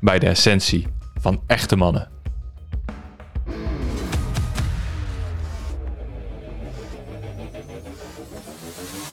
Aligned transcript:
bij 0.00 0.18
de 0.18 0.26
essentie 0.26 0.86
van 1.20 1.42
echte 1.46 1.76
mannen. 1.76 2.08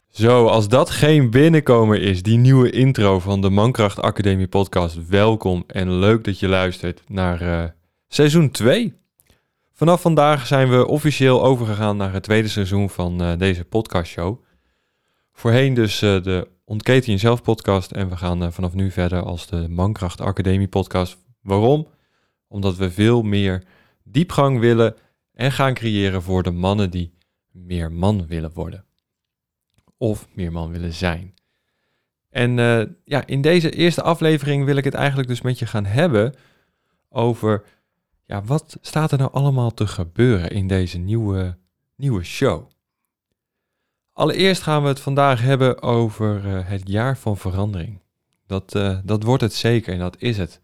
Zo, 0.10 0.46
als 0.46 0.68
dat 0.68 0.90
geen 0.90 1.30
binnenkomen 1.30 2.02
is, 2.02 2.24
die 2.24 2.38
nieuwe 2.38 2.70
intro 2.70 3.20
van 3.20 3.42
de 3.42 3.50
Mankracht 3.50 4.02
Academie 4.02 4.48
podcast. 4.48 5.08
Welkom 5.08 5.64
en 5.68 5.92
leuk 6.00 6.24
dat 6.24 6.40
je 6.40 6.48
luistert 6.48 7.04
naar 7.08 7.42
uh, 7.42 7.64
seizoen 8.08 8.52
2. 8.52 8.94
Vanaf 9.74 10.02
vandaag 10.02 10.48
zijn 10.48 10.70
we 10.70 10.88
officieel 10.88 11.44
overgegaan 11.44 11.98
naar 11.98 12.14
het 12.14 12.24
tweede 12.24 12.48
seizoen 12.48 12.90
van 12.90 13.22
uh, 13.22 13.38
deze 13.38 13.66
podcastshow. 13.66 14.44
Voorheen 15.34 15.74
dus 15.74 16.02
uh, 16.02 16.24
de 16.24 16.48
Ontketen 16.70 17.12
Jezelf 17.12 17.42
podcast 17.42 17.92
en 17.92 18.10
we 18.10 18.18
gaan 18.18 18.54
vanaf 18.54 18.73
nu 18.73 18.92
verder 18.92 19.22
als 19.22 19.48
de 19.48 19.70
Mankracht 19.70 20.22
Academie 20.22 20.68
podcast. 20.68 21.18
Waarom? 21.42 21.88
Omdat 22.48 22.76
we 22.76 22.92
veel 22.92 23.22
meer 23.22 23.64
diepgang 24.04 24.59
willen 24.59 24.96
en 25.34 25.52
gaan 25.52 25.74
creëren 25.74 26.22
voor 26.22 26.44
de 26.44 26.52
mannen 26.52 26.92
die 26.92 27.14
meer 27.52 27.92
man 27.92 28.28
willen 28.28 28.52
worden. 28.54 28.86
Of 29.98 30.28
meer 30.34 30.52
man 30.52 30.72
willen 30.72 30.94
zijn. 30.94 31.34
En 32.30 32.58
uh, 32.58 32.84
ja, 33.04 33.26
in 33.26 33.42
deze 33.42 33.70
eerste 33.70 34.02
aflevering 34.02 34.66
wil 34.66 34.76
ik 34.76 34.84
het 34.84 34.94
eigenlijk 34.94 35.28
dus 35.28 35.42
met 35.42 35.59
je 35.59 35.66
gaan 35.66 35.86
hebben 35.86 36.34
over 37.09 37.64
ja, 38.26 38.44
wat 38.44 38.78
staat 38.81 39.12
er 39.12 39.18
nou 39.18 39.31
allemaal 39.31 39.74
te 39.74 39.88
gebeuren 39.88 40.50
in 40.50 40.68
deze 40.68 40.98
nieuwe, 40.98 41.58
nieuwe 41.96 42.24
show. 42.24 42.70
Allereerst 44.18 44.62
gaan 44.62 44.82
we 44.82 44.88
het 44.88 45.00
vandaag 45.00 45.42
hebben 45.42 45.82
over 45.82 46.46
uh, 46.46 46.68
het 46.68 46.88
jaar 46.88 47.18
van 47.18 47.38
verandering. 47.38 48.02
Dat, 48.47 48.75
uh, 48.75 49.00
dat 49.03 49.24
wordt 49.24 49.41
het 49.41 49.53
zeker 49.53 49.94
en 49.94 50.00
dat 50.00 50.16
is 50.19 50.38
het. 50.38 50.62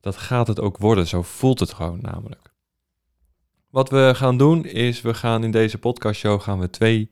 Dat 0.00 0.16
gaat 0.16 0.46
het 0.46 0.60
ook 0.60 0.78
worden, 0.78 1.06
zo 1.06 1.22
voelt 1.22 1.60
het 1.60 1.72
gewoon 1.72 1.98
namelijk. 2.00 2.52
Wat 3.70 3.90
we 3.90 4.12
gaan 4.14 4.38
doen 4.38 4.64
is, 4.64 5.00
we 5.00 5.14
gaan 5.14 5.44
in 5.44 5.50
deze 5.50 5.78
podcastshow 5.78 6.40
gaan 6.40 6.58
we 6.58 6.70
twee 6.70 7.10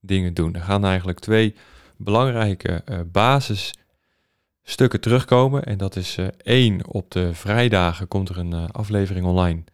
dingen 0.00 0.34
doen. 0.34 0.54
Er 0.54 0.62
gaan 0.62 0.84
eigenlijk 0.84 1.18
twee 1.18 1.54
belangrijke 1.96 2.82
uh, 2.86 3.00
basisstukken 3.06 5.00
terugkomen. 5.00 5.64
En 5.64 5.78
dat 5.78 5.96
is 5.96 6.18
één, 6.42 6.86
op 6.86 7.10
de 7.10 7.34
vrijdagen 7.34 8.08
komt 8.08 8.28
er 8.28 8.38
een 8.38 8.70
aflevering 8.70 9.26
online 9.26 9.64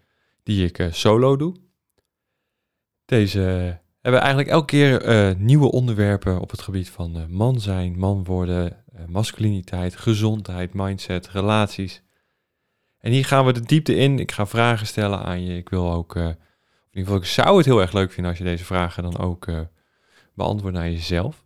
die 0.43 0.67
ik 0.67 0.89
solo 0.95 1.37
doe. 1.37 1.55
Deze 3.05 3.81
hebben 4.03 4.21
eigenlijk 4.21 4.51
elke 4.51 4.67
keer 4.67 5.37
nieuwe 5.39 5.71
onderwerpen 5.71 6.41
op 6.41 6.51
het 6.51 6.63
gebied 6.63 6.91
van 6.91 7.27
man 7.29 7.61
zijn, 7.61 7.99
man 7.99 8.25
worden, 8.25 8.77
masculiniteit, 9.07 9.97
gezondheid, 9.97 10.75
mindset, 10.75 11.29
relaties. 11.29 12.03
En 13.03 13.13
hier 13.13 13.25
gaan 13.25 13.45
we 13.45 13.53
de 13.53 13.61
diepte 13.61 13.95
in. 13.95 14.19
Ik 14.19 14.33
ga 14.33 14.47
vragen 14.47 14.87
stellen 14.87 15.19
aan 15.19 15.45
je. 15.45 15.57
Ik 15.57 15.69
wil 15.69 15.93
ook, 15.93 16.15
uh, 16.17 16.23
in 16.23 16.37
ieder 16.91 17.03
geval, 17.03 17.17
ik 17.17 17.25
zou 17.25 17.57
het 17.57 17.67
heel 17.67 17.81
erg 17.81 17.93
leuk 17.93 18.13
vinden 18.13 18.31
als 18.31 18.41
je 18.41 18.47
deze 18.47 18.65
vragen 18.65 19.03
dan 19.03 19.19
ook 19.19 19.47
uh, 19.47 19.61
beantwoordt 20.35 20.77
naar 20.77 20.91
jezelf. 20.91 21.45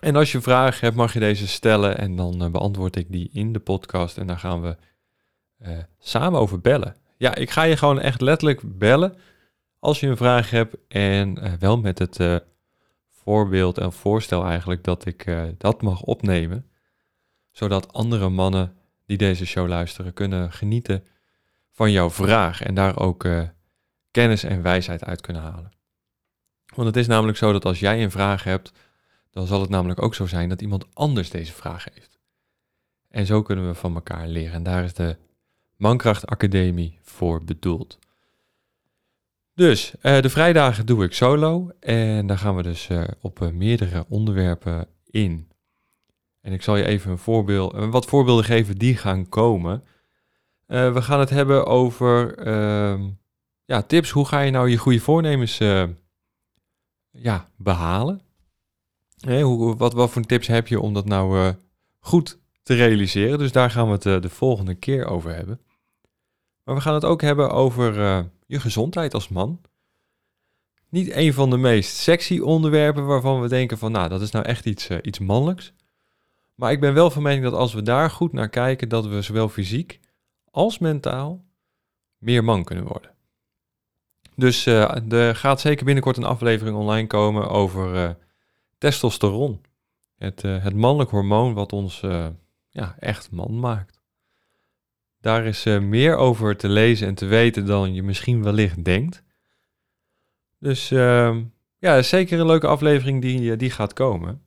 En 0.00 0.16
als 0.16 0.32
je 0.32 0.40
vragen 0.40 0.80
hebt, 0.80 0.96
mag 0.96 1.12
je 1.12 1.18
deze 1.18 1.48
stellen 1.48 1.98
en 1.98 2.16
dan 2.16 2.42
uh, 2.42 2.50
beantwoord 2.50 2.96
ik 2.96 3.12
die 3.12 3.30
in 3.32 3.52
de 3.52 3.58
podcast. 3.58 4.18
En 4.18 4.26
daar 4.26 4.38
gaan 4.38 4.62
we 4.62 4.76
samen 5.98 6.40
over 6.40 6.60
bellen. 6.60 6.96
Ja, 7.16 7.34
ik 7.34 7.50
ga 7.50 7.62
je 7.62 7.76
gewoon 7.76 8.00
echt 8.00 8.20
letterlijk 8.20 8.78
bellen 8.78 9.16
als 9.82 10.00
je 10.00 10.06
een 10.06 10.16
vraag 10.16 10.50
hebt. 10.50 10.76
En 10.88 11.58
wel 11.58 11.80
met 11.80 11.98
het 11.98 12.44
voorbeeld 13.08 13.78
en 13.78 13.92
voorstel 13.92 14.44
eigenlijk 14.44 14.84
dat 14.84 15.06
ik 15.06 15.26
dat 15.58 15.82
mag 15.82 16.02
opnemen. 16.02 16.70
Zodat 17.50 17.92
andere 17.92 18.28
mannen 18.28 18.76
die 19.06 19.16
deze 19.16 19.46
show 19.46 19.68
luisteren 19.68 20.12
kunnen 20.12 20.52
genieten 20.52 21.04
van 21.70 21.90
jouw 21.90 22.10
vraag 22.10 22.62
en 22.62 22.74
daar 22.74 22.98
ook 22.98 23.28
kennis 24.10 24.44
en 24.44 24.62
wijsheid 24.62 25.04
uit 25.04 25.20
kunnen 25.20 25.42
halen. 25.42 25.72
Want 26.74 26.86
het 26.86 26.96
is 26.96 27.06
namelijk 27.06 27.38
zo 27.38 27.52
dat 27.52 27.64
als 27.64 27.80
jij 27.80 28.02
een 28.02 28.10
vraag 28.10 28.44
hebt, 28.44 28.72
dan 29.30 29.46
zal 29.46 29.60
het 29.60 29.70
namelijk 29.70 30.02
ook 30.02 30.14
zo 30.14 30.26
zijn 30.26 30.48
dat 30.48 30.62
iemand 30.62 30.94
anders 30.94 31.30
deze 31.30 31.52
vraag 31.52 31.86
heeft. 31.94 32.18
En 33.08 33.26
zo 33.26 33.42
kunnen 33.42 33.66
we 33.66 33.74
van 33.74 33.94
elkaar 33.94 34.26
leren. 34.26 34.52
En 34.52 34.62
daar 34.62 34.84
is 34.84 34.94
de 34.94 35.16
Mankracht 35.76 36.26
Academie 36.26 36.98
voor 37.02 37.44
bedoeld. 37.44 37.98
Dus 39.62 39.94
uh, 40.02 40.20
de 40.20 40.30
vrijdagen 40.30 40.86
doe 40.86 41.04
ik 41.04 41.12
solo 41.12 41.70
en 41.80 42.26
daar 42.26 42.38
gaan 42.38 42.56
we 42.56 42.62
dus 42.62 42.88
uh, 42.88 43.04
op 43.20 43.50
meerdere 43.52 44.04
onderwerpen 44.08 44.88
in. 45.06 45.48
En 46.40 46.52
ik 46.52 46.62
zal 46.62 46.76
je 46.76 46.84
even 46.84 47.10
een 47.10 47.18
voorbeeld, 47.18 47.74
eh, 47.74 47.90
wat 47.90 48.06
voorbeelden 48.06 48.44
geven 48.44 48.78
die 48.78 48.96
gaan 48.96 49.28
komen. 49.28 49.84
We 50.66 51.02
gaan 51.02 51.20
het 51.20 51.30
hebben 51.30 51.66
over 51.66 52.46
uh, 52.46 53.00
ja, 53.64 53.82
tips. 53.82 54.10
Hoe 54.10 54.26
ga 54.26 54.40
je 54.40 54.50
nou 54.50 54.68
je 54.68 54.76
goede 54.76 55.00
voornemens 55.00 55.58
ja, 57.10 57.48
behalen? 57.56 58.20
hoe, 59.26 59.76
wat, 59.76 59.92
wat 59.92 60.10
voor 60.10 60.22
tips 60.22 60.46
heb 60.46 60.68
je 60.68 60.80
om 60.80 60.94
dat 60.94 61.06
nou 61.06 61.54
goed 61.98 62.38
te 62.62 62.74
realiseren? 62.74 63.38
Dus 63.38 63.52
daar 63.52 63.70
gaan 63.70 63.86
we 63.86 63.92
het 63.92 64.22
de 64.22 64.30
volgende 64.30 64.74
keer 64.74 65.06
over 65.06 65.34
hebben. 65.34 65.60
Maar 66.64 66.74
we 66.74 66.80
gaan 66.80 66.94
het 66.94 67.04
ook 67.04 67.20
hebben 67.20 67.50
over 67.50 67.94
je 68.46 68.60
gezondheid 68.60 69.14
als 69.14 69.28
man. 69.28 69.60
Niet 70.88 71.12
een 71.12 71.34
van 71.34 71.50
de 71.50 71.56
meest 71.56 71.96
sexy 71.96 72.38
onderwerpen 72.38 73.06
waarvan 73.06 73.40
we 73.40 73.48
denken 73.48 73.78
van, 73.78 73.92
nou, 73.92 74.08
dat 74.08 74.20
is 74.20 74.30
nou 74.30 74.44
echt 74.44 74.66
iets, 74.66 74.90
iets 74.90 75.18
mannelijks. 75.18 75.72
Maar 76.54 76.72
ik 76.72 76.80
ben 76.80 76.94
wel 76.94 77.10
van 77.10 77.22
mening 77.22 77.44
dat 77.44 77.52
als 77.52 77.72
we 77.72 77.82
daar 77.82 78.10
goed 78.10 78.32
naar 78.32 78.48
kijken, 78.48 78.88
dat 78.88 79.06
we 79.06 79.22
zowel 79.22 79.48
fysiek 79.48 80.00
als 80.50 80.78
mentaal 80.78 81.44
meer 82.18 82.44
man 82.44 82.64
kunnen 82.64 82.84
worden. 82.84 83.10
Dus 84.36 84.66
uh, 84.66 85.12
er 85.12 85.36
gaat 85.36 85.60
zeker 85.60 85.84
binnenkort 85.84 86.16
een 86.16 86.24
aflevering 86.24 86.76
online 86.76 87.06
komen 87.06 87.48
over 87.48 88.16
testosteron. 88.78 89.60
Het, 90.18 90.42
het 90.42 90.74
mannelijk 90.74 91.10
hormoon 91.10 91.54
wat 91.54 91.72
ons 91.72 92.00
ja, 92.68 92.96
echt 92.98 93.30
man 93.30 93.60
maakt. 93.60 93.91
Daar 95.22 95.46
is 95.46 95.64
meer 95.64 96.16
over 96.16 96.56
te 96.56 96.68
lezen 96.68 97.06
en 97.06 97.14
te 97.14 97.26
weten 97.26 97.66
dan 97.66 97.94
je 97.94 98.02
misschien 98.02 98.42
wellicht 98.42 98.84
denkt. 98.84 99.22
Dus 100.58 100.90
ehm, 100.90 101.44
ja, 101.78 102.02
zeker 102.02 102.40
een 102.40 102.46
leuke 102.46 102.66
aflevering 102.66 103.22
die, 103.22 103.56
die 103.56 103.70
gaat 103.70 103.92
komen. 103.92 104.42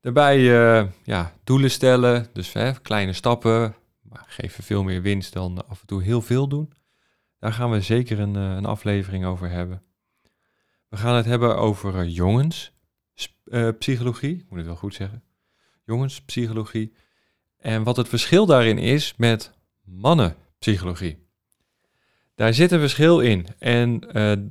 Daarbij 0.00 0.38
uh, 0.38 0.86
ja, 1.02 1.34
doelen 1.44 1.70
stellen, 1.70 2.26
dus 2.32 2.52
hè, 2.52 2.80
kleine 2.80 3.12
stappen, 3.12 3.74
maar 4.02 4.24
geven 4.26 4.64
veel 4.64 4.82
meer 4.82 5.02
winst 5.02 5.32
dan 5.32 5.68
af 5.68 5.80
en 5.80 5.86
toe 5.86 6.02
heel 6.02 6.22
veel 6.22 6.48
doen. 6.48 6.72
Daar 7.38 7.52
gaan 7.52 7.70
we 7.70 7.80
zeker 7.80 8.18
een, 8.18 8.34
een 8.34 8.66
aflevering 8.66 9.24
over 9.24 9.50
hebben. 9.50 9.82
We 10.88 10.96
gaan 10.96 11.16
het 11.16 11.26
hebben 11.26 11.56
over 11.56 11.94
uh, 11.94 12.14
jongenspsychologie, 12.14 14.36
ik 14.36 14.46
moet 14.48 14.58
het 14.58 14.66
wel 14.66 14.76
goed 14.76 14.94
zeggen. 14.94 15.22
Jongenspsychologie. 15.84 16.92
En 17.58 17.82
wat 17.82 17.96
het 17.96 18.08
verschil 18.08 18.46
daarin 18.46 18.78
is 18.78 19.14
met 19.16 19.52
mannenpsychologie. 19.84 21.26
Daar 22.34 22.54
zit 22.54 22.72
een 22.72 22.80
verschil 22.80 23.20
in. 23.20 23.46
En 23.58 24.00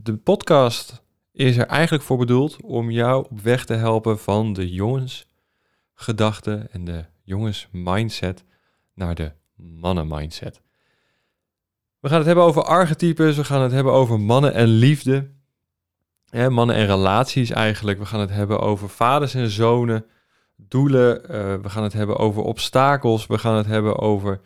de 0.03 0.19
podcast 0.23 1.03
is 1.31 1.57
er 1.57 1.65
eigenlijk 1.65 2.03
voor 2.03 2.17
bedoeld 2.17 2.61
om 2.61 2.91
jou 2.91 3.25
op 3.29 3.41
weg 3.41 3.65
te 3.65 3.73
helpen 3.73 4.19
van 4.19 4.53
de 4.53 4.71
jongens 4.71 5.27
gedachte 5.93 6.67
en 6.71 6.85
de 6.85 7.05
jongens 7.23 7.67
mindset 7.71 8.43
naar 8.93 9.15
de 9.15 9.31
mannen 9.55 10.07
mindset. 10.07 10.61
We 11.99 12.09
gaan 12.09 12.17
het 12.17 12.27
hebben 12.27 12.43
over 12.45 12.63
archetypes, 12.63 13.35
we 13.35 13.43
gaan 13.43 13.61
het 13.61 13.71
hebben 13.71 13.93
over 13.93 14.19
mannen 14.19 14.53
en 14.53 14.67
liefde. 14.67 15.29
Hè, 16.29 16.49
mannen 16.49 16.75
en 16.75 16.85
relaties 16.85 17.49
eigenlijk. 17.49 17.99
We 17.99 18.05
gaan 18.05 18.19
het 18.19 18.29
hebben 18.29 18.59
over 18.59 18.89
vaders 18.89 19.33
en 19.33 19.49
zonen, 19.49 20.05
doelen. 20.57 21.29
eh, 21.29 21.55
we 21.61 21.69
gaan 21.69 21.83
het 21.83 21.93
hebben 21.93 22.17
over 22.17 22.43
obstakels. 22.43 23.27
We 23.27 23.37
gaan 23.37 23.55
het 23.55 23.65
hebben 23.65 23.97
over, 23.97 24.41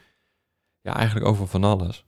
ja, 0.82 0.96
eigenlijk 0.96 1.26
over 1.26 1.48
van 1.48 1.64
alles. 1.64 2.06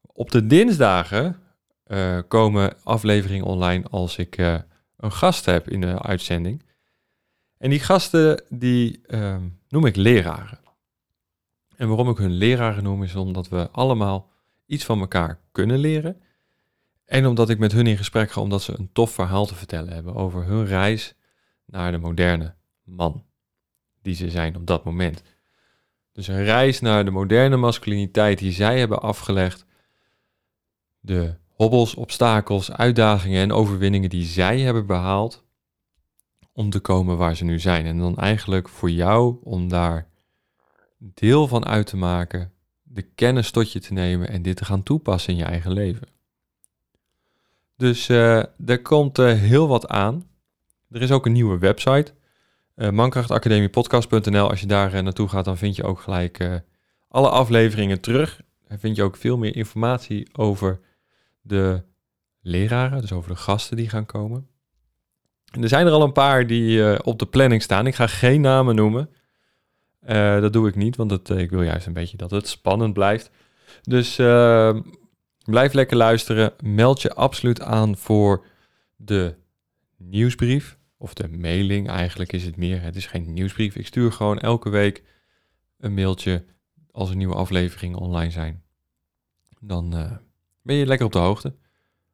Op 0.00 0.30
de 0.30 0.46
dinsdagen 0.46 1.40
eh, 1.84 2.18
komen 2.28 2.74
afleveringen 2.82 3.46
online 3.46 3.84
als 3.90 4.18
ik 4.18 4.36
eh, 4.36 4.58
een 4.96 5.12
gast 5.12 5.44
heb 5.44 5.68
in 5.68 5.80
de 5.80 6.02
uitzending. 6.02 6.62
En 7.58 7.70
die 7.70 7.80
gasten, 7.80 8.44
die 8.48 9.00
ehm, 9.06 9.48
noem 9.68 9.86
ik 9.86 9.96
leraren. 9.96 10.58
En 11.76 11.88
waarom 11.88 12.08
ik 12.08 12.16
hun 12.16 12.32
leraren 12.32 12.82
noem, 12.82 13.02
is 13.02 13.14
omdat 13.14 13.48
we 13.48 13.70
allemaal 13.70 14.30
iets 14.66 14.84
van 14.84 15.00
elkaar 15.00 15.40
kunnen 15.52 15.78
leren. 15.78 16.22
En 17.04 17.26
omdat 17.26 17.50
ik 17.50 17.58
met 17.58 17.72
hun 17.72 17.86
in 17.86 17.96
gesprek 17.96 18.30
ga, 18.30 18.40
omdat 18.40 18.62
ze 18.62 18.78
een 18.78 18.92
tof 18.92 19.10
verhaal 19.10 19.46
te 19.46 19.54
vertellen 19.54 19.92
hebben 19.92 20.14
over 20.14 20.44
hun 20.44 20.66
reis 20.66 21.14
naar 21.66 21.92
de 21.92 21.98
moderne 21.98 22.54
man. 22.84 23.24
Die 24.02 24.14
ze 24.14 24.30
zijn 24.30 24.56
op 24.56 24.66
dat 24.66 24.84
moment. 24.84 25.22
Dus 26.12 26.28
een 26.28 26.44
reis 26.44 26.80
naar 26.80 27.04
de 27.04 27.10
moderne 27.10 27.56
masculiniteit 27.56 28.38
die 28.38 28.52
zij 28.52 28.78
hebben 28.78 29.02
afgelegd. 29.02 29.64
De 31.00 31.34
hobbels, 31.48 31.94
obstakels, 31.94 32.72
uitdagingen 32.72 33.42
en 33.42 33.52
overwinningen 33.52 34.10
die 34.10 34.24
zij 34.24 34.60
hebben 34.60 34.86
behaald. 34.86 35.44
Om 36.52 36.70
te 36.70 36.80
komen 36.80 37.16
waar 37.16 37.36
ze 37.36 37.44
nu 37.44 37.58
zijn. 37.58 37.86
En 37.86 37.98
dan 37.98 38.16
eigenlijk 38.16 38.68
voor 38.68 38.90
jou 38.90 39.36
om 39.42 39.68
daar 39.68 40.08
deel 40.98 41.48
van 41.48 41.64
uit 41.66 41.86
te 41.86 41.96
maken. 41.96 42.52
De 42.82 43.02
kennis 43.02 43.50
tot 43.50 43.72
je 43.72 43.80
te 43.80 43.92
nemen 43.92 44.28
en 44.28 44.42
dit 44.42 44.56
te 44.56 44.64
gaan 44.64 44.82
toepassen 44.82 45.32
in 45.32 45.38
je 45.38 45.44
eigen 45.44 45.72
leven. 45.72 46.08
Dus 47.76 48.08
eh, 48.08 48.68
er 48.68 48.82
komt 48.82 49.18
eh, 49.18 49.32
heel 49.32 49.68
wat 49.68 49.88
aan. 49.88 50.28
Er 50.94 51.02
is 51.02 51.10
ook 51.10 51.26
een 51.26 51.32
nieuwe 51.32 51.58
website. 51.58 52.12
eh 52.74 52.90
mankrachtacademiepodcast.nl. 52.90 54.50
Als 54.50 54.60
je 54.60 54.66
daar 54.66 54.92
eh, 54.92 55.02
naartoe 55.02 55.28
gaat, 55.28 55.44
dan 55.44 55.56
vind 55.56 55.76
je 55.76 55.84
ook 55.84 56.00
gelijk 56.00 56.38
eh, 56.38 56.54
alle 57.08 57.28
afleveringen 57.28 58.00
terug. 58.00 58.40
En 58.66 58.78
vind 58.78 58.96
je 58.96 59.02
ook 59.02 59.16
veel 59.16 59.38
meer 59.38 59.56
informatie 59.56 60.28
over 60.32 60.80
de 61.42 61.82
leraren, 62.40 63.00
dus 63.00 63.12
over 63.12 63.30
de 63.30 63.36
gasten 63.36 63.76
die 63.76 63.88
gaan 63.88 64.06
komen. 64.06 64.48
En 65.52 65.62
er 65.62 65.68
zijn 65.68 65.86
er 65.86 65.92
al 65.92 66.02
een 66.02 66.12
paar 66.12 66.46
die 66.46 67.04
op 67.04 67.18
de 67.18 67.26
planning 67.26 67.62
staan. 67.62 67.86
Ik 67.86 67.94
ga 67.94 68.06
geen 68.06 68.40
namen 68.40 68.74
noemen. 68.74 69.10
Dat 70.40 70.52
doe 70.52 70.68
ik 70.68 70.74
niet, 70.74 70.96
want 70.96 71.10
het, 71.10 71.28
ik 71.28 71.50
wil 71.50 71.62
juist 71.62 71.86
een 71.86 71.92
beetje 71.92 72.16
dat 72.16 72.30
het 72.30 72.48
spannend 72.48 72.92
blijft. 72.92 73.30
Dus 73.82 74.18
eh, 74.18 74.76
blijf 75.44 75.72
lekker 75.72 75.96
luisteren. 75.96 76.52
Meld 76.62 77.02
je 77.02 77.14
absoluut 77.14 77.60
aan 77.60 77.96
voor 77.96 78.44
de 78.96 79.34
nieuwsbrief. 79.96 80.78
Of 80.96 81.14
de 81.14 81.28
mailing, 81.28 81.88
eigenlijk 81.88 82.32
is 82.32 82.44
het 82.44 82.56
meer. 82.56 82.82
Het 82.82 82.96
is 82.96 83.06
geen 83.06 83.32
nieuwsbrief. 83.32 83.76
Ik 83.76 83.86
stuur 83.86 84.12
gewoon 84.12 84.38
elke 84.38 84.68
week 84.68 85.02
een 85.78 85.94
mailtje 85.94 86.44
als 86.90 87.10
er 87.10 87.16
nieuwe 87.16 87.34
afleveringen 87.34 87.98
online 87.98 88.30
zijn. 88.30 88.62
Dan 89.60 89.96
eh, 89.96 90.12
ben 90.62 90.76
je 90.76 90.86
lekker 90.86 91.06
op 91.06 91.12
de 91.12 91.18
hoogte. 91.18 91.54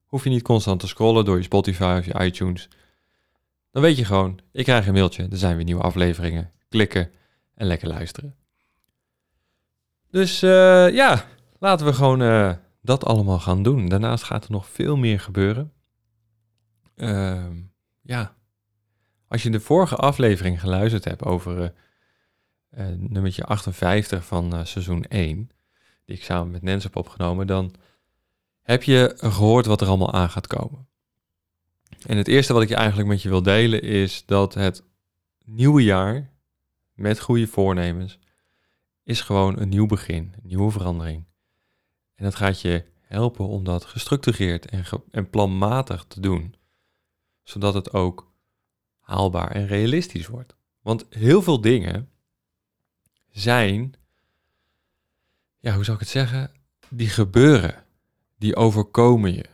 Hoef 0.07 0.25
je 0.25 0.31
niet 0.31 0.43
constant 0.43 0.81
te 0.81 0.87
scrollen 0.87 1.25
door 1.25 1.37
je 1.37 1.43
Spotify 1.43 1.97
of 1.99 2.07
je 2.07 2.25
iTunes. 2.25 2.69
Dan 3.71 3.83
weet 3.83 3.97
je 3.97 4.05
gewoon, 4.05 4.41
ik 4.53 4.65
krijg 4.65 4.87
een 4.87 4.93
mailtje, 4.93 5.29
er 5.31 5.37
zijn 5.37 5.57
weer 5.57 5.65
nieuwe 5.65 5.83
afleveringen. 5.83 6.53
Klikken 6.69 7.11
en 7.55 7.67
lekker 7.67 7.89
luisteren. 7.89 8.35
Dus 10.11 10.43
eh, 10.43 10.91
ja, 10.91 11.25
laten 11.59 11.87
we 11.87 11.93
gewoon 11.93 12.23
eh, 12.23 12.53
dat 12.83 13.05
allemaal 13.05 13.39
gaan 13.39 13.63
doen. 13.63 13.89
Daarnaast 13.89 14.25
gaat 14.25 14.45
er 14.45 14.51
nog 14.51 14.69
veel 14.69 14.97
meer 14.97 15.21
gebeuren. 15.21 15.73
Ehm, 16.97 17.57
ja, 18.01 18.35
als 19.31 19.43
je 19.43 19.51
de 19.51 19.61
vorige 19.61 19.97
aflevering 19.97 20.61
geluisterd 20.61 21.05
hebt 21.05 21.25
over 21.25 21.63
eh 21.63 21.69
eh, 22.71 22.87
nummertje 22.97 23.45
58 23.45 24.25
van 24.25 24.55
eh, 24.55 24.65
seizoen 24.65 25.05
1, 25.05 25.51
die 26.05 26.17
ik 26.17 26.23
samen 26.23 26.51
met 26.51 26.63
Nens 26.63 26.85
heb 26.85 26.97
opgenomen, 26.97 27.47
dan 27.47 27.75
heb 28.63 28.83
je 28.83 29.13
gehoord 29.17 29.67
wat 29.67 29.81
er 29.81 29.87
allemaal 29.87 30.13
aan 30.13 30.31
gaat 30.31 30.47
komen. 30.47 30.89
En 32.07 32.17
het 32.17 32.29
eerste 32.29 32.53
wat 32.53 32.63
ik 32.63 32.69
je 32.69 32.75
eigenlijk 32.75 33.09
met 33.09 33.23
je 33.23 33.29
wil 33.29 33.43
delen 33.43 33.83
is 33.83 34.27
dat 34.27 34.55
het 34.55 34.85
nieuwe 35.45 35.83
jaar 35.83 36.31
met 36.95 37.21
goede 37.21 37.47
voornemens 37.47 38.19
is 39.05 39.21
gewoon 39.21 39.59
een 39.59 39.69
nieuw 39.69 39.87
begin, 39.87 40.33
een 40.35 40.49
nieuwe 40.49 40.71
verandering. 40.71 41.25
En 42.15 42.25
dat 42.25 42.35
gaat 42.35 42.61
je 42.61 42.85
helpen 43.01 43.47
om 43.47 43.65
dat 43.65 43.85
gestructureerd 43.85 44.67
en, 44.67 44.85
en 45.11 45.31
planmatig 45.31 46.05
te 46.09 46.21
doen, 46.21 46.55
zodat 47.43 47.75
het 47.75 47.93
ook 47.93 48.30
haalbaar 49.11 49.51
en 49.51 49.67
realistisch 49.67 50.27
wordt. 50.27 50.55
Want 50.83 51.07
heel 51.09 51.43
veel 51.43 51.61
dingen 51.61 52.09
zijn, 53.31 53.95
ja, 55.59 55.75
hoe 55.75 55.85
zou 55.85 55.97
ik 55.97 56.03
het 56.03 56.13
zeggen, 56.13 56.53
die 56.89 57.09
gebeuren, 57.09 57.85
die 58.39 58.57
overkomen 58.57 59.35
je. 59.35 59.45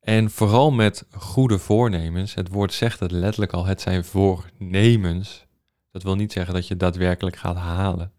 En 0.00 0.30
vooral 0.30 0.70
met 0.70 1.06
goede 1.10 1.58
voornemens, 1.58 2.34
het 2.34 2.48
woord 2.48 2.72
zegt 2.72 3.00
het 3.00 3.10
letterlijk 3.10 3.52
al, 3.52 3.64
het 3.64 3.80
zijn 3.80 4.04
voornemens. 4.04 5.46
Dat 5.90 6.02
wil 6.02 6.14
niet 6.14 6.32
zeggen 6.32 6.54
dat 6.54 6.68
je 6.68 6.76
daadwerkelijk 6.76 7.36
gaat 7.36 7.56
halen. 7.56 8.12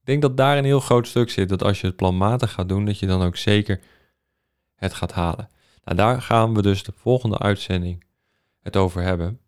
Ik 0.00 0.12
denk 0.12 0.22
dat 0.22 0.36
daar 0.36 0.58
een 0.58 0.64
heel 0.64 0.80
groot 0.80 1.06
stuk 1.06 1.30
zit, 1.30 1.48
dat 1.48 1.62
als 1.62 1.80
je 1.80 1.86
het 1.86 1.96
planmatig 1.96 2.52
gaat 2.52 2.68
doen, 2.68 2.84
dat 2.84 2.98
je 2.98 3.06
dan 3.06 3.22
ook 3.22 3.36
zeker 3.36 3.80
het 4.74 4.94
gaat 4.94 5.12
halen. 5.12 5.50
Nou, 5.84 5.96
daar 5.96 6.22
gaan 6.22 6.54
we 6.54 6.62
dus 6.62 6.82
de 6.82 6.92
volgende 6.96 7.38
uitzending 7.38 8.05
het 8.66 8.76
over 8.76 9.02
hebben. 9.02 9.40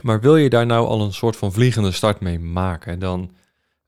Maar 0.00 0.20
wil 0.20 0.36
je 0.36 0.50
daar 0.50 0.66
nou 0.66 0.86
al 0.86 1.00
een 1.00 1.12
soort 1.12 1.36
van 1.36 1.52
vliegende 1.52 1.92
start 1.92 2.20
mee 2.20 2.38
maken, 2.38 2.98
dan 2.98 3.34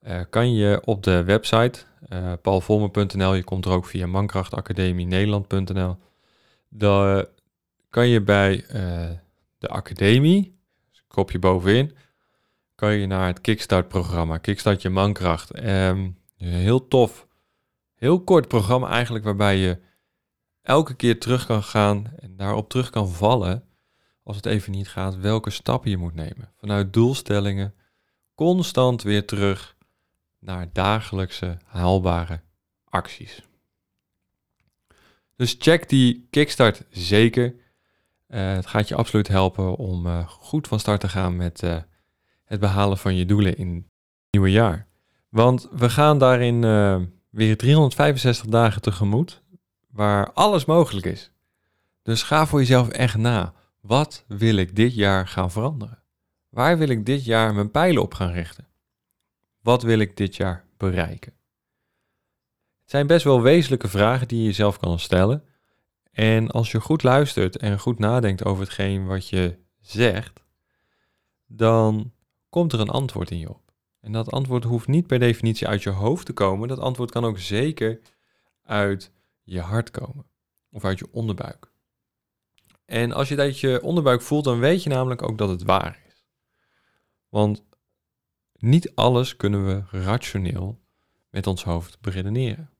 eh, 0.00 0.20
kan 0.30 0.54
je 0.54 0.80
op 0.84 1.02
de 1.02 1.24
website 1.24 1.80
uh, 2.12 2.32
paulvolmer.nl, 2.42 3.34
je 3.34 3.44
komt 3.44 3.64
er 3.64 3.72
ook 3.72 3.86
via 3.86 4.06
mankrachtacademienederland.nl, 4.06 5.96
dan 6.68 7.26
kan 7.90 8.08
je 8.08 8.20
bij 8.20 8.54
uh, 8.54 9.10
de 9.58 9.68
academie, 9.68 10.58
dus 10.90 11.04
kopje 11.06 11.38
bovenin, 11.38 11.96
kan 12.74 12.94
je 12.94 13.06
naar 13.06 13.26
het 13.26 13.40
Kickstart-programma, 13.40 14.38
Kickstart 14.38 14.82
je 14.82 14.90
mankracht. 14.90 15.64
Um, 15.64 16.18
heel 16.36 16.88
tof, 16.88 17.26
heel 17.94 18.20
kort 18.20 18.48
programma 18.48 18.88
eigenlijk, 18.88 19.24
waarbij 19.24 19.56
je 19.56 19.78
elke 20.62 20.94
keer 20.94 21.20
terug 21.20 21.46
kan 21.46 21.62
gaan 21.62 22.12
en 22.18 22.36
daarop 22.36 22.68
terug 22.68 22.90
kan 22.90 23.08
vallen, 23.08 23.64
als 24.24 24.36
het 24.36 24.46
even 24.46 24.72
niet 24.72 24.88
gaat, 24.88 25.16
welke 25.16 25.50
stappen 25.50 25.90
je 25.90 25.96
moet 25.96 26.14
nemen. 26.14 26.52
Vanuit 26.56 26.92
doelstellingen, 26.92 27.74
constant 28.34 29.02
weer 29.02 29.26
terug 29.26 29.76
naar 30.38 30.68
dagelijkse 30.72 31.56
haalbare 31.64 32.40
acties. 32.88 33.42
Dus 35.36 35.56
check 35.58 35.88
die 35.88 36.26
kickstart 36.30 36.84
zeker. 36.90 37.54
Uh, 38.28 38.52
het 38.52 38.66
gaat 38.66 38.88
je 38.88 38.94
absoluut 38.94 39.28
helpen 39.28 39.76
om 39.76 40.06
uh, 40.06 40.28
goed 40.28 40.68
van 40.68 40.80
start 40.80 41.00
te 41.00 41.08
gaan 41.08 41.36
met 41.36 41.62
uh, 41.62 41.76
het 42.44 42.60
behalen 42.60 42.98
van 42.98 43.16
je 43.16 43.26
doelen 43.26 43.56
in 43.56 43.74
het 43.74 43.84
nieuwe 44.30 44.50
jaar. 44.50 44.86
Want 45.28 45.68
we 45.72 45.90
gaan 45.90 46.18
daarin 46.18 46.60
weer 47.30 47.56
365 47.56 48.46
dagen 48.46 48.82
tegemoet, 48.82 49.42
waar 49.90 50.32
alles 50.32 50.64
mogelijk 50.64 51.06
is. 51.06 51.30
Dus 52.02 52.22
ga 52.22 52.46
voor 52.46 52.58
jezelf 52.58 52.88
echt 52.88 53.16
na. 53.16 53.54
Wat 53.86 54.24
wil 54.28 54.56
ik 54.56 54.76
dit 54.76 54.94
jaar 54.94 55.28
gaan 55.28 55.50
veranderen? 55.50 56.02
Waar 56.48 56.78
wil 56.78 56.88
ik 56.88 57.06
dit 57.06 57.24
jaar 57.24 57.54
mijn 57.54 57.70
pijlen 57.70 58.02
op 58.02 58.14
gaan 58.14 58.32
richten? 58.32 58.68
Wat 59.60 59.82
wil 59.82 59.98
ik 59.98 60.16
dit 60.16 60.36
jaar 60.36 60.64
bereiken? 60.76 61.32
Het 62.80 62.90
zijn 62.90 63.06
best 63.06 63.24
wel 63.24 63.42
wezenlijke 63.42 63.88
vragen 63.88 64.28
die 64.28 64.38
je 64.38 64.44
jezelf 64.44 64.78
kan 64.78 64.98
stellen. 64.98 65.44
En 66.10 66.50
als 66.50 66.70
je 66.70 66.80
goed 66.80 67.02
luistert 67.02 67.56
en 67.56 67.78
goed 67.78 67.98
nadenkt 67.98 68.44
over 68.44 68.64
hetgeen 68.64 69.06
wat 69.06 69.28
je 69.28 69.58
zegt, 69.80 70.44
dan 71.46 72.12
komt 72.48 72.72
er 72.72 72.80
een 72.80 72.88
antwoord 72.88 73.30
in 73.30 73.38
je 73.38 73.48
op. 73.48 73.72
En 74.00 74.12
dat 74.12 74.30
antwoord 74.30 74.64
hoeft 74.64 74.88
niet 74.88 75.06
per 75.06 75.18
definitie 75.18 75.68
uit 75.68 75.82
je 75.82 75.90
hoofd 75.90 76.26
te 76.26 76.32
komen. 76.32 76.68
Dat 76.68 76.78
antwoord 76.78 77.10
kan 77.10 77.24
ook 77.24 77.38
zeker 77.38 78.00
uit 78.62 79.12
je 79.42 79.60
hart 79.60 79.90
komen 79.90 80.26
of 80.70 80.84
uit 80.84 80.98
je 80.98 81.08
onderbuik. 81.10 81.72
En 82.84 83.12
als 83.12 83.28
je 83.28 83.36
dat 83.36 83.60
je 83.60 83.82
onderbuik 83.82 84.22
voelt, 84.22 84.44
dan 84.44 84.58
weet 84.58 84.82
je 84.82 84.88
namelijk 84.88 85.22
ook 85.22 85.38
dat 85.38 85.48
het 85.48 85.62
waar 85.62 86.02
is. 86.06 86.26
Want 87.28 87.64
niet 88.52 88.94
alles 88.94 89.36
kunnen 89.36 89.66
we 89.66 90.00
rationeel 90.02 90.80
met 91.30 91.46
ons 91.46 91.64
hoofd 91.64 92.00
beredeneren. 92.00 92.70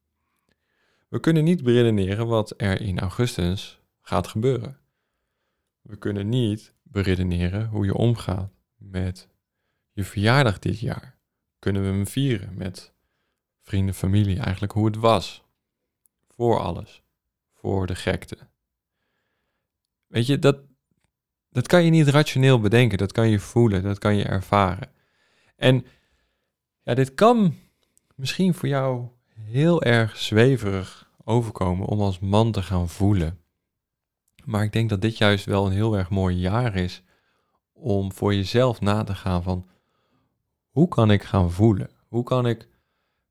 We 1.08 1.20
kunnen 1.20 1.44
niet 1.44 1.62
beredeneren 1.62 2.26
wat 2.26 2.54
er 2.56 2.80
in 2.80 2.99
augustus 2.99 3.80
gaat 4.00 4.26
gebeuren. 4.26 4.78
We 5.80 5.96
kunnen 5.96 6.28
niet 6.28 6.75
beredeneren 6.82 7.68
hoe 7.68 7.84
je 7.84 7.94
omgaat 7.94 8.52
met 8.76 9.28
je 9.92 10.04
verjaardag 10.04 10.58
dit 10.58 10.80
jaar. 10.80 11.18
Kunnen 11.58 11.82
we 11.82 11.88
hem 11.88 12.06
vieren 12.06 12.54
met 12.54 12.92
vrienden, 13.61 13.94
familie, 13.94 14.40
eigenlijk 14.40 14.73
hoe 14.73 14.87
het 14.87 14.96
was. 14.96 15.44
Voor 16.28 16.61
alles. 16.61 17.02
Voor 17.52 17.87
de 17.87 17.94
gekte. 17.94 18.38
Weet 20.14 20.26
je, 20.26 20.38
dat, 20.38 20.56
dat 21.50 21.66
kan 21.66 21.85
je 21.85 21.90
niet 21.90 22.09
rationeel 22.09 22.61
bedenken. 22.61 22.99
Dat 22.99 23.12
kan 23.12 23.28
je 23.28 23.38
voelen, 23.38 23.83
dat 23.83 23.99
kan 23.99 24.16
je 24.16 24.25
ervaren. 24.25 24.90
En 25.56 25.87
ja, 26.83 26.94
dit 26.94 27.14
kan 27.14 27.54
misschien 28.14 28.54
voor 28.54 28.68
jou 28.68 29.09
heel 29.35 29.83
erg 29.83 30.16
zweverig 30.16 31.11
overkomen 31.25 31.87
om 31.87 32.00
als 32.00 32.18
man 32.18 32.52
te 32.52 32.62
gaan 32.62 32.88
voelen. 32.88 33.38
Maar 34.44 34.64
ik 34.64 34.73
denk 34.73 34.88
dat 34.88 35.00
dit 35.00 35.18
juist 35.18 35.44
wel 35.44 35.66
een 35.66 35.73
heel 35.73 35.97
erg 35.97 36.11
mooi 36.11 36.37
jaar 36.37 36.75
is 36.75 37.02
om 37.73 38.12
voor 38.12 38.35
jezelf 38.35 38.80
na 38.80 39.04
te 39.04 39.14
gaan 39.14 39.42
van 39.42 39.66
hoe 40.68 40.88
kan 40.88 41.11
ik 41.11 41.23
gaan 41.23 41.50
voelen? 41.50 41.90
Hoe 42.09 42.25
kan 42.25 42.47
ik 42.47 42.68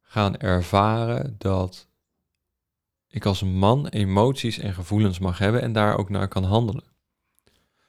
gaan 0.02 0.38
ervaren 0.38 1.36
dat 1.38 1.88
ik 3.13 3.25
als 3.25 3.43
man 3.43 3.88
emoties 3.88 4.58
en 4.58 4.74
gevoelens 4.74 5.20
mag 5.20 5.38
hebben 5.38 5.62
en 5.62 5.74
daar 5.74 5.98
ook 5.98 6.10
naar 6.10 6.27
kan 6.27 6.43
handelen? 6.43 6.84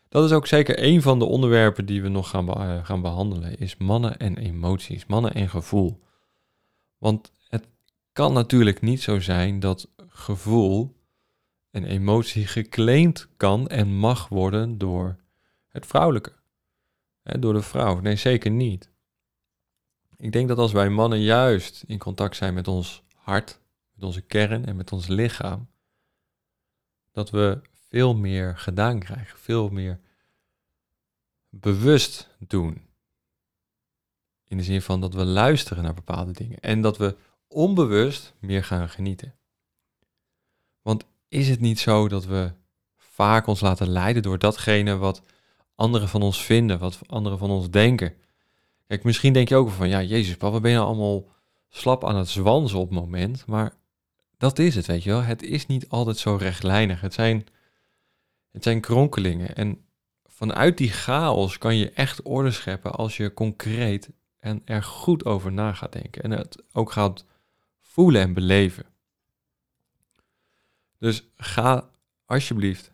Dat 0.08 0.24
is 0.24 0.32
ook 0.32 0.46
zeker 0.46 0.82
een 0.82 1.02
van 1.02 1.18
de 1.18 1.24
onderwerpen 1.24 1.86
die 1.86 2.02
we 2.02 2.08
nog 2.08 2.30
gaan, 2.30 2.48
eh, 2.48 2.84
gaan 2.84 3.00
behandelen, 3.00 3.58
is 3.58 3.76
mannen 3.76 4.18
en 4.18 4.36
emoties, 4.36 5.06
mannen 5.06 5.34
en 5.34 5.48
gevoel. 5.48 6.00
Want 6.98 7.32
het 7.48 7.66
kan 8.12 8.32
natuurlijk 8.32 8.80
niet 8.80 9.02
zo 9.02 9.20
zijn 9.20 9.60
dat 9.60 9.88
gevoel 10.08 10.96
en 11.70 11.84
emotie 11.84 12.46
geclaimd 12.46 13.28
kan 13.36 13.68
en 13.68 13.96
mag 13.96 14.28
worden 14.28 14.78
door 14.78 15.16
het 15.68 15.86
vrouwelijke. 15.86 16.32
Door 17.22 17.52
de 17.52 17.62
vrouw. 17.62 18.00
Nee, 18.00 18.16
zeker 18.16 18.50
niet. 18.50 18.90
Ik 20.16 20.32
denk 20.32 20.48
dat 20.48 20.58
als 20.58 20.72
wij 20.72 20.88
mannen 20.88 21.20
juist 21.20 21.84
in 21.86 21.98
contact 21.98 22.36
zijn 22.36 22.54
met 22.54 22.68
ons 22.68 23.02
hart, 23.14 23.60
met 23.94 24.04
onze 24.04 24.20
kern 24.20 24.66
en 24.66 24.76
met 24.76 24.92
ons 24.92 25.06
lichaam, 25.06 25.68
dat 27.12 27.30
we 27.30 27.60
veel 27.72 28.14
meer 28.14 28.58
gedaan 28.58 28.98
krijgen, 28.98 29.38
veel 29.38 29.68
meer 29.68 30.00
bewust 31.48 32.28
doen. 32.38 32.86
In 34.44 34.56
de 34.56 34.62
zin 34.62 34.82
van 34.82 35.00
dat 35.00 35.14
we 35.14 35.24
luisteren 35.24 35.82
naar 35.82 35.94
bepaalde 35.94 36.32
dingen 36.32 36.60
en 36.60 36.80
dat 36.80 36.96
we 36.96 37.16
onbewust 37.48 38.34
meer 38.38 38.64
gaan 38.64 38.88
genieten. 38.88 39.34
Want 40.82 41.04
is 41.28 41.48
het 41.48 41.60
niet 41.60 41.78
zo 41.78 42.08
dat 42.08 42.24
we 42.24 42.52
vaak 42.96 43.46
ons 43.46 43.60
laten 43.60 43.88
leiden 43.88 44.22
door 44.22 44.38
datgene 44.38 44.96
wat 44.96 45.22
anderen 45.74 46.08
van 46.08 46.22
ons 46.22 46.42
vinden, 46.42 46.78
wat 46.78 46.98
anderen 47.06 47.38
van 47.38 47.50
ons 47.50 47.70
denken? 47.70 48.14
Kijk, 48.86 49.04
misschien 49.04 49.32
denk 49.32 49.48
je 49.48 49.56
ook 49.56 49.70
van, 49.70 49.88
ja, 49.88 50.02
Jezus, 50.02 50.36
papa, 50.36 50.60
ben 50.60 50.70
je 50.70 50.76
nou 50.76 50.88
allemaal 50.88 51.28
slap 51.68 52.04
aan 52.04 52.16
het 52.16 52.28
zwansen 52.28 52.78
op 52.78 52.88
het 52.90 52.98
moment? 52.98 53.46
Maar 53.46 53.74
dat 54.38 54.58
is 54.58 54.74
het, 54.74 54.86
weet 54.86 55.02
je 55.02 55.10
wel. 55.10 55.22
Het 55.22 55.42
is 55.42 55.66
niet 55.66 55.88
altijd 55.88 56.16
zo 56.16 56.36
rechtlijnig. 56.36 57.00
Het 57.00 57.14
zijn, 57.14 57.46
het 58.50 58.62
zijn 58.62 58.80
kronkelingen. 58.80 59.56
En 59.56 59.84
vanuit 60.24 60.78
die 60.78 60.90
chaos 60.90 61.58
kan 61.58 61.76
je 61.76 61.90
echt 61.90 62.22
orde 62.22 62.50
scheppen 62.50 62.92
als 62.92 63.16
je 63.16 63.34
concreet 63.34 64.10
en 64.38 64.62
er 64.64 64.82
goed 64.82 65.24
over 65.24 65.52
na 65.52 65.72
gaat 65.72 65.92
denken. 65.92 66.22
En 66.22 66.30
het 66.30 66.62
ook 66.72 66.92
gaat 66.92 67.24
voelen 67.80 68.22
en 68.22 68.34
beleven. 68.34 68.86
Dus 70.98 71.28
ga 71.36 71.90
alsjeblieft 72.24 72.90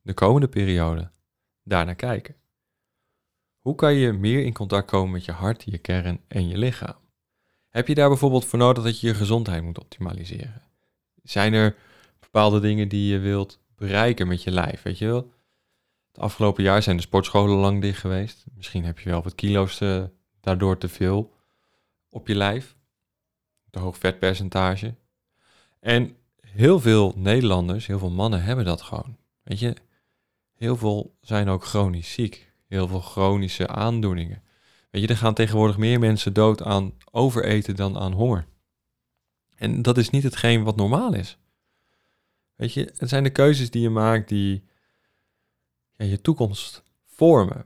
de 0.00 0.14
komende 0.14 0.48
periode 0.48 1.10
daarnaar 1.62 1.94
kijken. 1.94 2.34
Hoe 3.58 3.74
kan 3.74 3.94
je 3.94 4.12
meer 4.12 4.44
in 4.44 4.52
contact 4.52 4.90
komen 4.90 5.10
met 5.10 5.24
je 5.24 5.32
hart, 5.32 5.62
je 5.64 5.78
kern 5.78 6.20
en 6.28 6.48
je 6.48 6.58
lichaam? 6.58 7.01
Heb 7.72 7.88
je 7.88 7.94
daar 7.94 8.08
bijvoorbeeld 8.08 8.44
voor 8.44 8.58
nodig 8.58 8.84
dat 8.84 9.00
je 9.00 9.06
je 9.06 9.14
gezondheid 9.14 9.62
moet 9.62 9.78
optimaliseren? 9.78 10.62
Zijn 11.22 11.52
er 11.52 11.76
bepaalde 12.20 12.60
dingen 12.60 12.88
die 12.88 13.12
je 13.12 13.18
wilt 13.18 13.60
bereiken 13.76 14.28
met 14.28 14.42
je 14.42 14.50
lijf? 14.50 14.82
Weet 14.82 14.98
je 14.98 15.06
wel? 15.06 15.32
Het 16.12 16.20
afgelopen 16.20 16.62
jaar 16.62 16.82
zijn 16.82 16.96
de 16.96 17.02
sportscholen 17.02 17.56
lang 17.56 17.80
dicht 17.80 18.00
geweest. 18.00 18.44
Misschien 18.54 18.84
heb 18.84 18.98
je 18.98 19.10
wel 19.10 19.22
wat 19.22 19.34
kilo's 19.34 19.80
uh, 19.80 20.04
daardoor 20.40 20.78
te 20.78 20.88
veel 20.88 21.32
op 22.10 22.28
je 22.28 22.34
lijf. 22.34 22.76
Te 23.70 23.78
hoog 23.78 23.98
vetpercentage. 23.98 24.94
En 25.80 26.16
heel 26.40 26.80
veel 26.80 27.12
Nederlanders, 27.16 27.86
heel 27.86 27.98
veel 27.98 28.10
mannen 28.10 28.42
hebben 28.42 28.64
dat 28.64 28.82
gewoon. 28.82 29.16
Weet 29.42 29.58
je, 29.58 29.74
heel 30.54 30.76
veel 30.76 31.16
zijn 31.20 31.48
ook 31.48 31.64
chronisch 31.64 32.12
ziek. 32.12 32.52
Heel 32.66 32.88
veel 32.88 33.00
chronische 33.00 33.68
aandoeningen. 33.68 34.42
Weet 34.92 35.02
je, 35.02 35.08
er 35.08 35.16
gaan 35.16 35.34
tegenwoordig 35.34 35.76
meer 35.76 35.98
mensen 35.98 36.32
dood 36.32 36.62
aan 36.62 36.92
overeten 37.10 37.76
dan 37.76 37.98
aan 37.98 38.12
honger. 38.12 38.46
En 39.54 39.82
dat 39.82 39.98
is 39.98 40.10
niet 40.10 40.22
hetgeen 40.22 40.62
wat 40.62 40.76
normaal 40.76 41.14
is. 41.14 41.38
Weet 42.54 42.72
je, 42.72 42.92
het 42.96 43.08
zijn 43.08 43.22
de 43.22 43.30
keuzes 43.30 43.70
die 43.70 43.82
je 43.82 43.90
maakt 43.90 44.28
die 44.28 44.64
je 45.96 46.20
toekomst 46.20 46.82
vormen. 47.06 47.64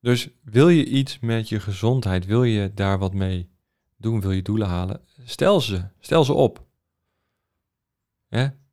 Dus 0.00 0.28
wil 0.42 0.68
je 0.68 0.84
iets 0.84 1.18
met 1.18 1.48
je 1.48 1.60
gezondheid, 1.60 2.26
wil 2.26 2.44
je 2.44 2.74
daar 2.74 2.98
wat 2.98 3.14
mee 3.14 3.48
doen, 3.96 4.20
wil 4.20 4.32
je 4.32 4.42
doelen 4.42 4.68
halen, 4.68 5.00
stel 5.24 5.60
ze, 5.60 5.84
stel 6.00 6.24
ze 6.24 6.32
op. 6.32 6.66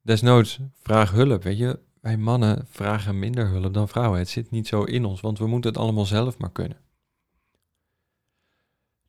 Desnoods 0.02 0.60
vraag 0.74 1.12
hulp, 1.12 1.44
weet 1.44 1.58
je. 1.58 1.80
Wij 2.02 2.18
mannen 2.18 2.66
vragen 2.70 3.20
minder 3.20 3.48
hulp 3.48 3.74
dan 3.74 3.88
vrouwen. 3.88 4.20
Het 4.20 4.30
zit 4.30 4.52
niet 4.52 4.68
zo 4.68 4.84
in 4.84 5.06
ons, 5.06 5.22
want 5.22 5.40
we 5.40 5.48
moeten 5.48 5.72
het 5.72 5.80
allemaal 5.80 6.06
zelf 6.06 6.38
maar 6.38 6.52
kunnen. 6.52 6.85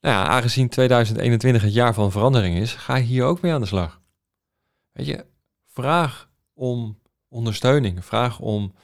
Nou 0.06 0.18
ja, 0.18 0.26
aangezien 0.26 0.68
2021 0.68 1.62
het 1.62 1.72
jaar 1.72 1.94
van 1.94 2.10
verandering 2.10 2.56
is, 2.56 2.72
ga 2.74 2.96
hier 2.96 3.24
ook 3.24 3.40
mee 3.40 3.52
aan 3.52 3.60
de 3.60 3.66
slag. 3.66 4.00
Weet 4.92 5.06
je, 5.06 5.26
vraag 5.64 6.30
om 6.54 6.98
ondersteuning, 7.28 8.04
vraag 8.04 8.38
om 8.38 8.74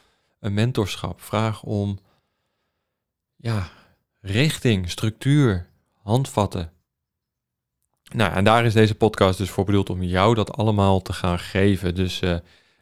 een 0.40 0.54
mentorschap, 0.54 1.20
vraag 1.20 1.62
om 1.62 1.98
ja, 3.36 3.68
richting, 4.20 4.90
structuur, 4.90 5.68
handvatten. 5.94 6.72
Nou, 8.12 8.32
en 8.32 8.44
daar 8.44 8.64
is 8.64 8.72
deze 8.72 8.94
podcast 8.94 9.38
dus 9.38 9.50
voor 9.50 9.64
bedoeld 9.64 9.90
om 9.90 10.02
jou 10.02 10.34
dat 10.34 10.52
allemaal 10.52 11.02
te 11.02 11.12
gaan 11.12 11.38
geven. 11.38 11.94
Dus 11.94 12.20
uh, 12.20 12.36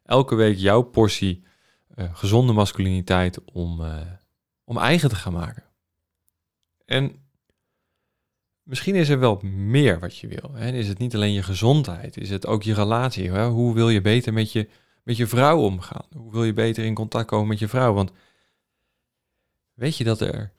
elke 0.04 0.35
week 0.35 0.56
jouw 0.56 0.82
portie 0.82 1.44
uh, 1.97 2.14
gezonde 2.14 2.52
masculiniteit 2.52 3.44
om, 3.44 3.80
uh, 3.80 3.97
om 4.64 4.78
eigen 4.78 5.09
te 5.09 5.16
gaan 5.16 5.32
maken. 5.32 5.64
En 6.85 7.28
misschien 8.70 8.94
is 8.94 9.08
er 9.08 9.18
wel 9.18 9.40
meer 9.42 9.98
wat 9.98 10.16
je 10.16 10.28
wil. 10.28 10.50
Hè? 10.52 10.72
Is 10.72 10.88
het 10.88 10.98
niet 10.98 11.14
alleen 11.14 11.32
je 11.32 11.42
gezondheid? 11.42 12.16
Is 12.16 12.30
het 12.30 12.46
ook 12.46 12.62
je 12.62 12.74
relatie? 12.74 13.30
Hè? 13.30 13.46
Hoe 13.46 13.74
wil 13.74 13.88
je 13.88 14.00
beter 14.00 14.32
met 14.32 14.52
je, 14.52 14.68
met 15.02 15.16
je 15.16 15.26
vrouw 15.26 15.58
omgaan? 15.58 16.06
Hoe 16.16 16.32
wil 16.32 16.44
je 16.44 16.52
beter 16.52 16.84
in 16.84 16.94
contact 16.94 17.26
komen 17.26 17.48
met 17.48 17.58
je 17.58 17.68
vrouw? 17.68 17.92
Want 17.92 18.12
weet 19.74 19.96
je 19.96 20.04
dat, 20.04 20.20
er, 20.20 20.52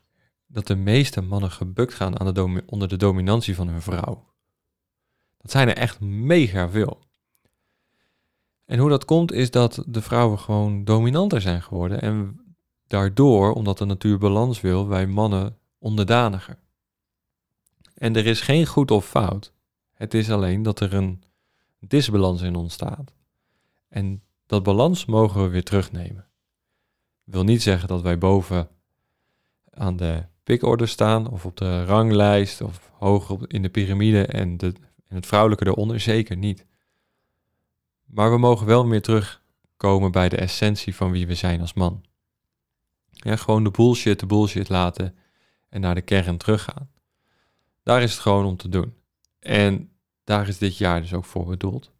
dat 0.47 0.67
de 0.67 0.75
meeste 0.75 1.21
mannen 1.21 1.51
gebukt 1.51 1.93
gaan 1.93 2.19
aan 2.19 2.33
de 2.33 2.63
onder 2.65 2.87
de 2.87 2.97
dominantie 2.97 3.55
van 3.55 3.67
hun 3.67 3.81
vrouw? 3.81 4.33
Dat 5.37 5.51
zijn 5.51 5.67
er 5.67 5.77
echt 5.77 5.99
mega 5.99 6.69
veel. 6.69 6.99
En 8.65 8.79
hoe 8.79 8.89
dat 8.89 9.05
komt 9.05 9.31
is 9.31 9.51
dat 9.51 9.83
de 9.87 10.01
vrouwen 10.01 10.39
gewoon 10.39 10.83
dominanter 10.83 11.41
zijn 11.41 11.61
geworden. 11.61 12.01
En 12.01 12.39
daardoor, 12.87 13.53
omdat 13.53 13.77
de 13.77 13.85
natuur 13.85 14.17
balans 14.17 14.61
wil, 14.61 14.87
wij 14.87 15.07
mannen 15.07 15.57
onderdaniger. 15.79 16.59
En 18.01 18.15
er 18.15 18.25
is 18.25 18.41
geen 18.41 18.65
goed 18.65 18.91
of 18.91 19.07
fout. 19.07 19.53
Het 19.93 20.13
is 20.13 20.29
alleen 20.29 20.63
dat 20.63 20.79
er 20.79 20.93
een 20.93 21.23
disbalans 21.79 22.41
in 22.41 22.55
ontstaat. 22.55 23.13
En 23.89 24.23
dat 24.45 24.63
balans 24.63 25.05
mogen 25.05 25.43
we 25.43 25.49
weer 25.49 25.63
terugnemen. 25.63 26.27
Wil 27.23 27.43
niet 27.43 27.61
zeggen 27.61 27.87
dat 27.87 28.01
wij 28.01 28.17
boven 28.17 28.69
aan 29.69 29.95
de 29.95 30.25
pikorde 30.43 30.85
staan 30.85 31.29
of 31.29 31.45
op 31.45 31.57
de 31.57 31.85
ranglijst 31.85 32.61
of 32.61 32.91
hoger 32.93 33.39
in 33.47 33.61
de 33.61 33.69
piramide 33.69 34.25
en, 34.25 34.57
de, 34.57 34.73
het 35.07 35.25
vrouwelijke 35.25 35.65
eronder, 35.65 35.99
zeker 35.99 36.37
niet. 36.37 36.65
Maar 38.05 38.31
we 38.31 38.37
mogen 38.37 38.65
wel 38.65 38.85
meer 38.85 39.01
terugkomen 39.01 40.11
bij 40.11 40.29
de 40.29 40.37
essentie 40.37 40.95
van 40.95 41.11
wie 41.11 41.27
we 41.27 41.35
zijn 41.35 41.61
als 41.61 41.73
man. 41.73 42.03
Ja, 43.09 43.35
gewoon 43.35 43.63
de 43.63 43.71
bullshit 43.71 44.19
de 44.19 44.25
bullshit 44.25 44.69
laten 44.69 45.15
en 45.69 45.81
naar 45.81 45.95
de 45.95 46.01
kern 46.01 46.37
teruggaan. 46.37 46.89
Daar 47.83 48.01
is 48.01 48.11
het 48.11 48.19
gewoon 48.19 48.45
om 48.45 48.57
te 48.57 48.69
doen. 48.69 48.95
En 49.39 49.91
daar 50.23 50.47
is 50.47 50.57
dit 50.57 50.77
jaar 50.77 51.01
dus 51.01 51.13
ook 51.13 51.25
voor 51.25 51.45
bedoeld. 51.45 51.91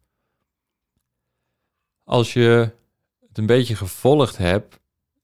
Als 2.04 2.32
je 2.32 2.72
het 3.28 3.38
een 3.38 3.46
beetje 3.46 3.76
gevolgd 3.76 4.36
hebt, 4.36 4.80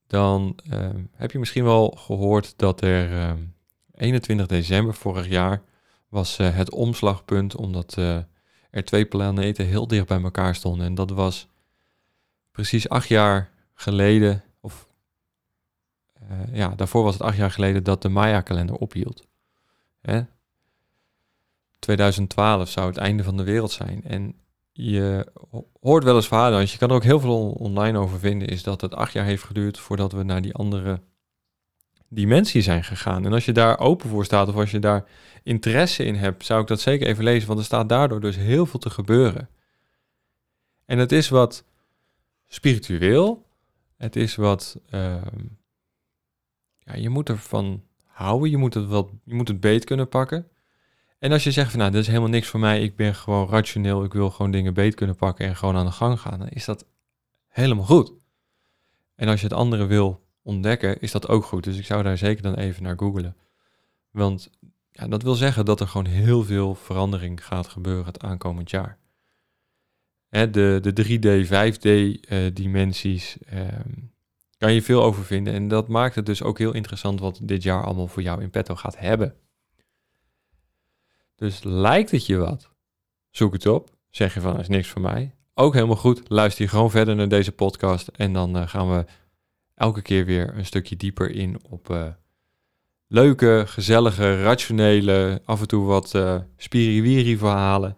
dan 0.06 0.58
ehm, 0.70 1.04
heb 1.12 1.30
je 1.30 1.38
misschien 1.38 1.64
wel 1.64 1.90
gehoord 1.90 2.58
dat 2.58 2.80
er 2.80 3.36
21 3.92 4.46
ehm, 4.46 4.56
december 4.56 4.94
vorig 4.94 5.28
jaar 5.28 5.62
was 6.08 6.38
uh, 6.38 6.54
het 6.54 6.70
omslagpunt, 6.70 7.56
omdat 7.56 7.96
uh, 7.98 8.18
er 8.70 8.84
twee 8.84 9.04
planeten 9.04 9.66
heel 9.66 9.86
dicht 9.86 10.06
bij 10.06 10.22
elkaar 10.22 10.54
stonden. 10.54 10.86
En 10.86 10.94
dat 10.94 11.10
was 11.10 11.48
precies 12.50 12.88
acht 12.88 13.08
jaar 13.08 13.50
geleden, 13.74 14.44
of 14.60 14.88
uh, 16.22 16.54
ja, 16.56 16.68
daarvoor 16.68 17.02
was 17.02 17.12
het 17.12 17.22
acht 17.22 17.36
jaar 17.36 17.50
geleden 17.50 17.84
dat 17.84 18.02
de 18.02 18.08
Maya-kalender 18.08 18.76
ophield. 18.76 19.26
Hè? 20.00 20.22
2012 21.78 22.68
zou 22.68 22.86
het 22.86 22.96
einde 22.96 23.24
van 23.24 23.36
de 23.36 23.44
wereld 23.44 23.72
zijn. 23.72 24.04
En 24.04 24.34
je 24.72 25.26
hoort 25.80 26.04
wel 26.04 26.16
eens 26.16 26.28
verhalen, 26.28 26.58
want 26.58 26.70
je 26.70 26.78
kan 26.78 26.88
er 26.88 26.94
ook 26.94 27.02
heel 27.02 27.20
veel 27.20 27.50
online 27.50 27.98
over 27.98 28.18
vinden, 28.18 28.48
is 28.48 28.62
dat 28.62 28.80
het 28.80 28.94
acht 28.94 29.12
jaar 29.12 29.24
heeft 29.24 29.42
geduurd 29.42 29.78
voordat 29.78 30.12
we 30.12 30.22
naar 30.22 30.42
die 30.42 30.54
andere 30.54 31.00
dimensie 32.08 32.62
zijn 32.62 32.84
gegaan. 32.84 33.24
En 33.24 33.32
als 33.32 33.44
je 33.44 33.52
daar 33.52 33.78
open 33.78 34.08
voor 34.08 34.24
staat 34.24 34.48
of 34.48 34.54
als 34.54 34.70
je 34.70 34.78
daar 34.78 35.04
interesse 35.42 36.04
in 36.04 36.14
hebt, 36.14 36.44
zou 36.44 36.60
ik 36.60 36.66
dat 36.66 36.80
zeker 36.80 37.06
even 37.06 37.24
lezen, 37.24 37.46
want 37.46 37.58
er 37.58 37.64
staat 37.64 37.88
daardoor 37.88 38.20
dus 38.20 38.36
heel 38.36 38.66
veel 38.66 38.80
te 38.80 38.90
gebeuren. 38.90 39.48
En 40.84 40.98
het 40.98 41.12
is 41.12 41.28
wat 41.28 41.64
spiritueel, 42.46 43.46
het 43.96 44.16
is 44.16 44.34
wat, 44.34 44.80
ehm, 44.90 45.44
ja, 46.78 46.94
je 46.94 47.08
moet 47.08 47.28
ervan 47.28 47.82
houden, 48.04 48.50
je 48.50 48.56
moet 48.56 48.74
het, 48.74 48.86
wel, 48.86 49.10
je 49.24 49.34
moet 49.34 49.48
het 49.48 49.60
beet 49.60 49.84
kunnen 49.84 50.08
pakken. 50.08 50.48
En 51.18 51.32
als 51.32 51.44
je 51.44 51.52
zegt 51.52 51.70
van 51.70 51.78
nou, 51.78 51.90
dit 51.90 52.00
is 52.00 52.06
helemaal 52.06 52.28
niks 52.28 52.48
voor 52.48 52.60
mij, 52.60 52.82
ik 52.82 52.96
ben 52.96 53.14
gewoon 53.14 53.48
rationeel, 53.48 54.04
ik 54.04 54.12
wil 54.12 54.30
gewoon 54.30 54.50
dingen 54.50 54.74
beet 54.74 54.94
kunnen 54.94 55.16
pakken 55.16 55.46
en 55.46 55.56
gewoon 55.56 55.76
aan 55.76 55.86
de 55.86 55.92
gang 55.92 56.20
gaan, 56.20 56.38
dan 56.38 56.48
is 56.48 56.64
dat 56.64 56.86
helemaal 57.48 57.84
goed. 57.84 58.12
En 59.14 59.28
als 59.28 59.40
je 59.40 59.46
het 59.46 59.56
andere 59.56 59.86
wil 59.86 60.26
ontdekken, 60.42 61.00
is 61.00 61.12
dat 61.12 61.28
ook 61.28 61.44
goed. 61.44 61.64
Dus 61.64 61.78
ik 61.78 61.84
zou 61.84 62.02
daar 62.02 62.18
zeker 62.18 62.42
dan 62.42 62.54
even 62.54 62.82
naar 62.82 62.98
googlen. 62.98 63.36
Want 64.10 64.50
ja, 64.90 65.08
dat 65.08 65.22
wil 65.22 65.34
zeggen 65.34 65.64
dat 65.64 65.80
er 65.80 65.88
gewoon 65.88 66.06
heel 66.06 66.44
veel 66.44 66.74
verandering 66.74 67.44
gaat 67.44 67.68
gebeuren 67.68 68.06
het 68.06 68.22
aankomend 68.22 68.70
jaar. 68.70 68.98
Hè, 70.28 70.50
de, 70.50 70.78
de 70.82 70.92
3D, 71.04 71.46
5D-dimensies 71.46 73.36
uh, 73.52 73.68
ehm, 73.68 73.90
kan 74.58 74.72
je 74.72 74.82
veel 74.82 75.02
over 75.02 75.24
vinden. 75.24 75.54
En 75.54 75.68
dat 75.68 75.88
maakt 75.88 76.14
het 76.14 76.26
dus 76.26 76.42
ook 76.42 76.58
heel 76.58 76.74
interessant 76.74 77.20
wat 77.20 77.40
dit 77.42 77.62
jaar 77.62 77.84
allemaal 77.84 78.08
voor 78.08 78.22
jou 78.22 78.42
in 78.42 78.50
petto 78.50 78.74
gaat 78.74 78.98
hebben. 78.98 79.34
Dus 81.38 81.62
lijkt 81.62 82.10
het 82.10 82.26
je 82.26 82.36
wat? 82.36 82.70
Zoek 83.30 83.52
het 83.52 83.66
op. 83.66 83.90
Zeg 84.10 84.34
je 84.34 84.40
van, 84.40 84.52
dat 84.52 84.60
is 84.60 84.68
niks 84.68 84.88
voor 84.88 85.00
mij. 85.00 85.34
Ook 85.54 85.74
helemaal 85.74 85.96
goed. 85.96 86.22
Luister 86.28 86.64
je 86.64 86.70
gewoon 86.70 86.90
verder 86.90 87.16
naar 87.16 87.28
deze 87.28 87.52
podcast. 87.52 88.08
En 88.08 88.32
dan 88.32 88.56
uh, 88.56 88.68
gaan 88.68 88.90
we 88.90 89.04
elke 89.74 90.02
keer 90.02 90.24
weer 90.24 90.56
een 90.56 90.66
stukje 90.66 90.96
dieper 90.96 91.30
in 91.30 91.58
op 91.68 91.90
uh, 91.90 92.06
leuke, 93.06 93.64
gezellige, 93.66 94.42
rationele, 94.42 95.42
af 95.44 95.60
en 95.60 95.68
toe 95.68 95.86
wat 95.86 96.14
uh, 96.14 96.40
spiriwiri 96.56 97.38
verhalen. 97.38 97.96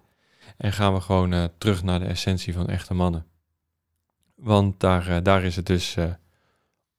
En 0.56 0.72
gaan 0.72 0.94
we 0.94 1.00
gewoon 1.00 1.50
terug 1.58 1.82
naar 1.82 2.00
de 2.00 2.06
essentie 2.06 2.52
van 2.52 2.68
echte 2.68 2.94
mannen. 2.94 3.26
Want 4.34 4.80
daar, 4.80 5.22
daar 5.22 5.44
is 5.44 5.56
het 5.56 5.66
dus 5.66 5.96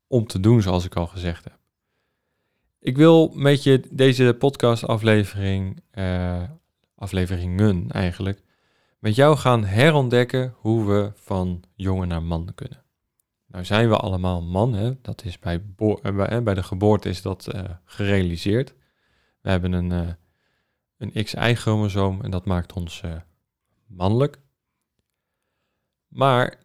om 0.08 0.28
te 0.28 0.40
doen, 0.40 0.62
zoals 0.62 0.86
ik 0.86 0.96
al 0.96 1.08
gezegd 1.08 1.44
heb. 1.44 1.61
Ik 2.84 2.98
wil 2.98 3.32
met 3.34 3.64
je 3.64 3.84
deze 3.92 4.36
podcastaflevering, 4.40 5.82
uh, 5.94 6.44
afleveringen 6.96 7.92
eigenlijk, 7.92 8.44
met 9.00 9.16
jou 9.16 9.38
gaan 9.38 9.64
herontdekken 9.66 10.56
hoe 10.58 10.86
we 10.86 11.12
van 11.16 11.64
jongen 11.76 12.08
naar 12.08 12.24
man 12.24 12.52
kunnen. 12.56 12.84
Nou 13.48 13.66
zijn 13.66 13.90
we 13.90 13.98
allemaal 13.98 14.42
man, 14.42 14.74
hè? 14.74 15.02
dat 15.02 15.26
is 15.26 15.40
bij, 15.40 15.64
uh, 15.80 16.40
bij 16.40 16.54
de 16.54 16.64
geboorte 16.64 17.10
is 17.10 17.22
dat 17.22 17.54
uh, 17.54 17.64
gerealiseerd. 17.86 18.74
We 19.42 19.50
hebben 19.50 19.72
een, 19.72 19.92
uh, 19.92 20.14
een 20.98 21.24
XY-chromosoom 21.24 22.22
en 22.22 22.32
dat 22.32 22.46
maakt 22.46 22.74
ons 22.74 23.04
mannelijk. 23.88 24.40
Maar 26.08 26.64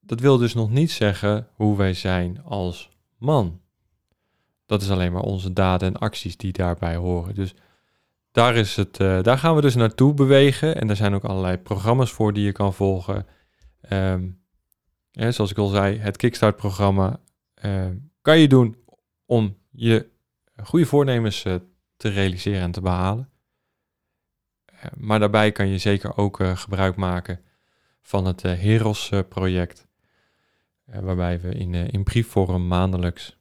dat 0.00 0.20
wil 0.20 0.38
dus 0.38 0.54
nog 0.54 0.70
niet 0.70 0.90
zeggen 0.90 1.48
hoe 1.54 1.76
wij 1.76 1.94
zijn 1.94 2.42
als 2.44 2.90
man. 3.16 3.60
Dat 4.68 4.82
is 4.82 4.90
alleen 4.90 5.12
maar 5.12 5.22
onze 5.22 5.52
daden 5.52 5.88
en 5.88 6.00
acties 6.00 6.36
die 6.36 6.52
daarbij 6.52 6.96
horen. 6.96 7.34
Dus 7.34 7.54
daar, 8.30 8.56
is 8.56 8.76
het, 8.76 9.00
uh, 9.00 9.22
daar 9.22 9.38
gaan 9.38 9.54
we 9.54 9.60
dus 9.60 9.74
naartoe 9.74 10.14
bewegen. 10.14 10.76
En 10.76 10.90
er 10.90 10.96
zijn 10.96 11.14
ook 11.14 11.24
allerlei 11.24 11.56
programma's 11.56 12.12
voor 12.12 12.32
die 12.32 12.44
je 12.44 12.52
kan 12.52 12.74
volgen. 12.74 13.26
Um, 13.90 14.42
zoals 15.10 15.50
ik 15.50 15.58
al 15.58 15.68
zei, 15.68 15.98
het 15.98 16.16
Kickstart-programma 16.16 17.20
uh, 17.64 17.86
kan 18.22 18.38
je 18.38 18.48
doen 18.48 18.76
om 19.26 19.56
je 19.70 20.08
goede 20.62 20.86
voornemens 20.86 21.44
uh, 21.44 21.54
te 21.96 22.08
realiseren 22.08 22.62
en 22.62 22.70
te 22.70 22.80
behalen. 22.80 23.30
maar 24.96 25.18
daarbij 25.18 25.52
kan 25.52 25.68
je 25.68 25.78
zeker 25.78 26.16
ook 26.16 26.40
gebruik 26.54 26.96
maken 26.96 27.40
van 28.02 28.24
het 28.24 28.42
Heros-project. 28.42 29.86
waarbij 30.84 31.40
we 31.40 31.54
in, 31.54 31.74
in 31.74 32.04
briefvorm 32.04 32.66
maandelijks 32.66 33.37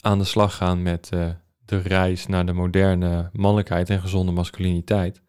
aan 0.00 0.18
de 0.18 0.24
slag 0.24 0.56
gaan 0.56 0.82
met 0.82 1.10
uh, 1.14 1.30
de 1.64 1.78
reis 1.78 2.26
naar 2.26 2.46
de 2.46 2.52
moderne 2.52 3.30
mannelijkheid 3.32 3.90
en 3.90 4.00
gezonde 4.00 4.32
masculiniteit. 4.32 5.22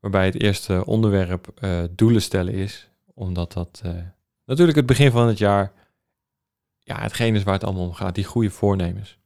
Waarbij 0.00 0.24
het 0.24 0.42
eerste 0.42 0.84
onderwerp 0.86 1.48
uh, 1.60 1.84
doelen 1.90 2.22
stellen 2.22 2.52
is, 2.52 2.90
omdat 3.14 3.52
dat 3.52 3.82
uh, 3.86 3.92
natuurlijk 4.44 4.76
het 4.76 4.86
begin 4.86 5.10
van 5.10 5.26
het 5.26 5.38
jaar 5.38 5.72
ja, 6.78 7.00
hetgeen 7.00 7.34
is 7.34 7.42
waar 7.42 7.54
het 7.54 7.64
allemaal 7.64 7.86
om 7.86 7.92
gaat, 7.92 8.14
die 8.14 8.24
goede 8.24 8.50
voornemens. 8.50 9.18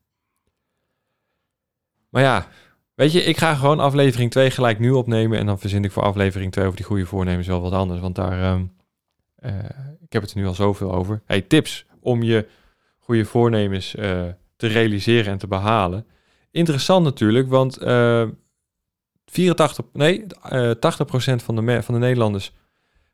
Maar 2.08 2.22
ja, 2.22 2.48
weet 2.94 3.12
je, 3.12 3.22
ik 3.22 3.36
ga 3.36 3.54
gewoon 3.54 3.80
aflevering 3.80 4.30
2 4.30 4.50
gelijk 4.50 4.78
nu 4.78 4.90
opnemen 4.90 5.38
en 5.38 5.46
dan 5.46 5.58
verzin 5.58 5.84
ik 5.84 5.92
voor 5.92 6.02
aflevering 6.02 6.52
2 6.52 6.64
over 6.64 6.76
die 6.76 6.86
goede 6.86 7.06
voornemens 7.06 7.46
wel 7.46 7.60
wat 7.60 7.72
anders, 7.72 8.00
want 8.00 8.14
daar, 8.14 8.60
uh, 9.40 9.52
ik 10.00 10.12
heb 10.12 10.22
het 10.22 10.30
er 10.30 10.38
nu 10.38 10.46
al 10.46 10.54
zoveel 10.54 10.92
over. 10.92 11.22
Hey, 11.24 11.40
tips 11.42 11.86
om 12.00 12.22
je 12.22 12.48
goede 13.08 13.24
voornemens 13.24 13.94
uh, 13.94 14.24
te 14.56 14.66
realiseren 14.66 15.32
en 15.32 15.38
te 15.38 15.46
behalen. 15.46 16.06
Interessant 16.50 17.04
natuurlijk, 17.04 17.48
want 17.48 17.82
uh, 17.82 18.28
84, 19.26 19.84
nee, 19.92 20.26
uh, 20.52 20.70
80% 20.70 20.74
van 21.44 21.56
de, 21.56 21.82
van 21.82 21.94
de 21.94 22.00
Nederlanders 22.00 22.52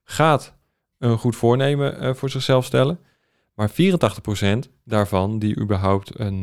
gaat 0.05 0.55
een 0.99 1.19
goed 1.19 1.37
voornemen 1.37 2.17
voor 2.17 2.31
zichzelf 2.31 2.65
stellen. 2.65 2.99
Maar 3.55 3.71
84% 3.71 3.75
daarvan 4.85 5.39
die 5.39 5.61
überhaupt 5.61 6.19
een, 6.19 6.43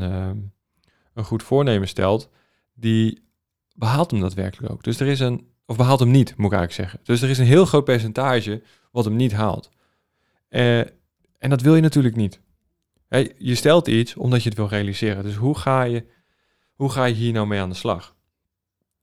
een 1.13 1.23
goed 1.23 1.43
voornemen 1.43 1.87
stelt, 1.87 2.29
die 2.73 3.23
behaalt 3.75 4.11
hem 4.11 4.19
daadwerkelijk 4.19 4.73
ook. 4.73 4.83
Dus 4.83 4.99
er 4.99 5.07
is 5.07 5.19
een, 5.19 5.47
of 5.65 5.77
behaalt 5.77 5.99
hem 5.99 6.11
niet, 6.11 6.37
moet 6.37 6.51
ik 6.51 6.57
eigenlijk 6.57 6.73
zeggen. 6.73 6.99
Dus 7.03 7.21
er 7.21 7.29
is 7.29 7.37
een 7.37 7.45
heel 7.45 7.65
groot 7.65 7.85
percentage 7.85 8.61
wat 8.91 9.05
hem 9.05 9.15
niet 9.15 9.33
haalt. 9.33 9.69
En 10.49 11.49
dat 11.49 11.61
wil 11.61 11.75
je 11.75 11.81
natuurlijk 11.81 12.15
niet 12.15 12.39
je 13.38 13.56
stelt 13.56 13.88
iets 13.88 14.15
omdat 14.15 14.43
je 14.43 14.50
het 14.50 14.58
wil 14.58 14.67
realiseren. 14.67 15.24
Dus 15.24 15.36
hoe 15.36 15.58
ga 15.58 15.84
je, 15.84 16.06
hoe 16.74 16.91
ga 16.91 17.06
je 17.06 17.13
hier 17.13 17.34
nou 17.34 17.47
mee 17.47 17.60
aan 17.60 17.69
de 17.69 17.76
slag? 17.76 18.15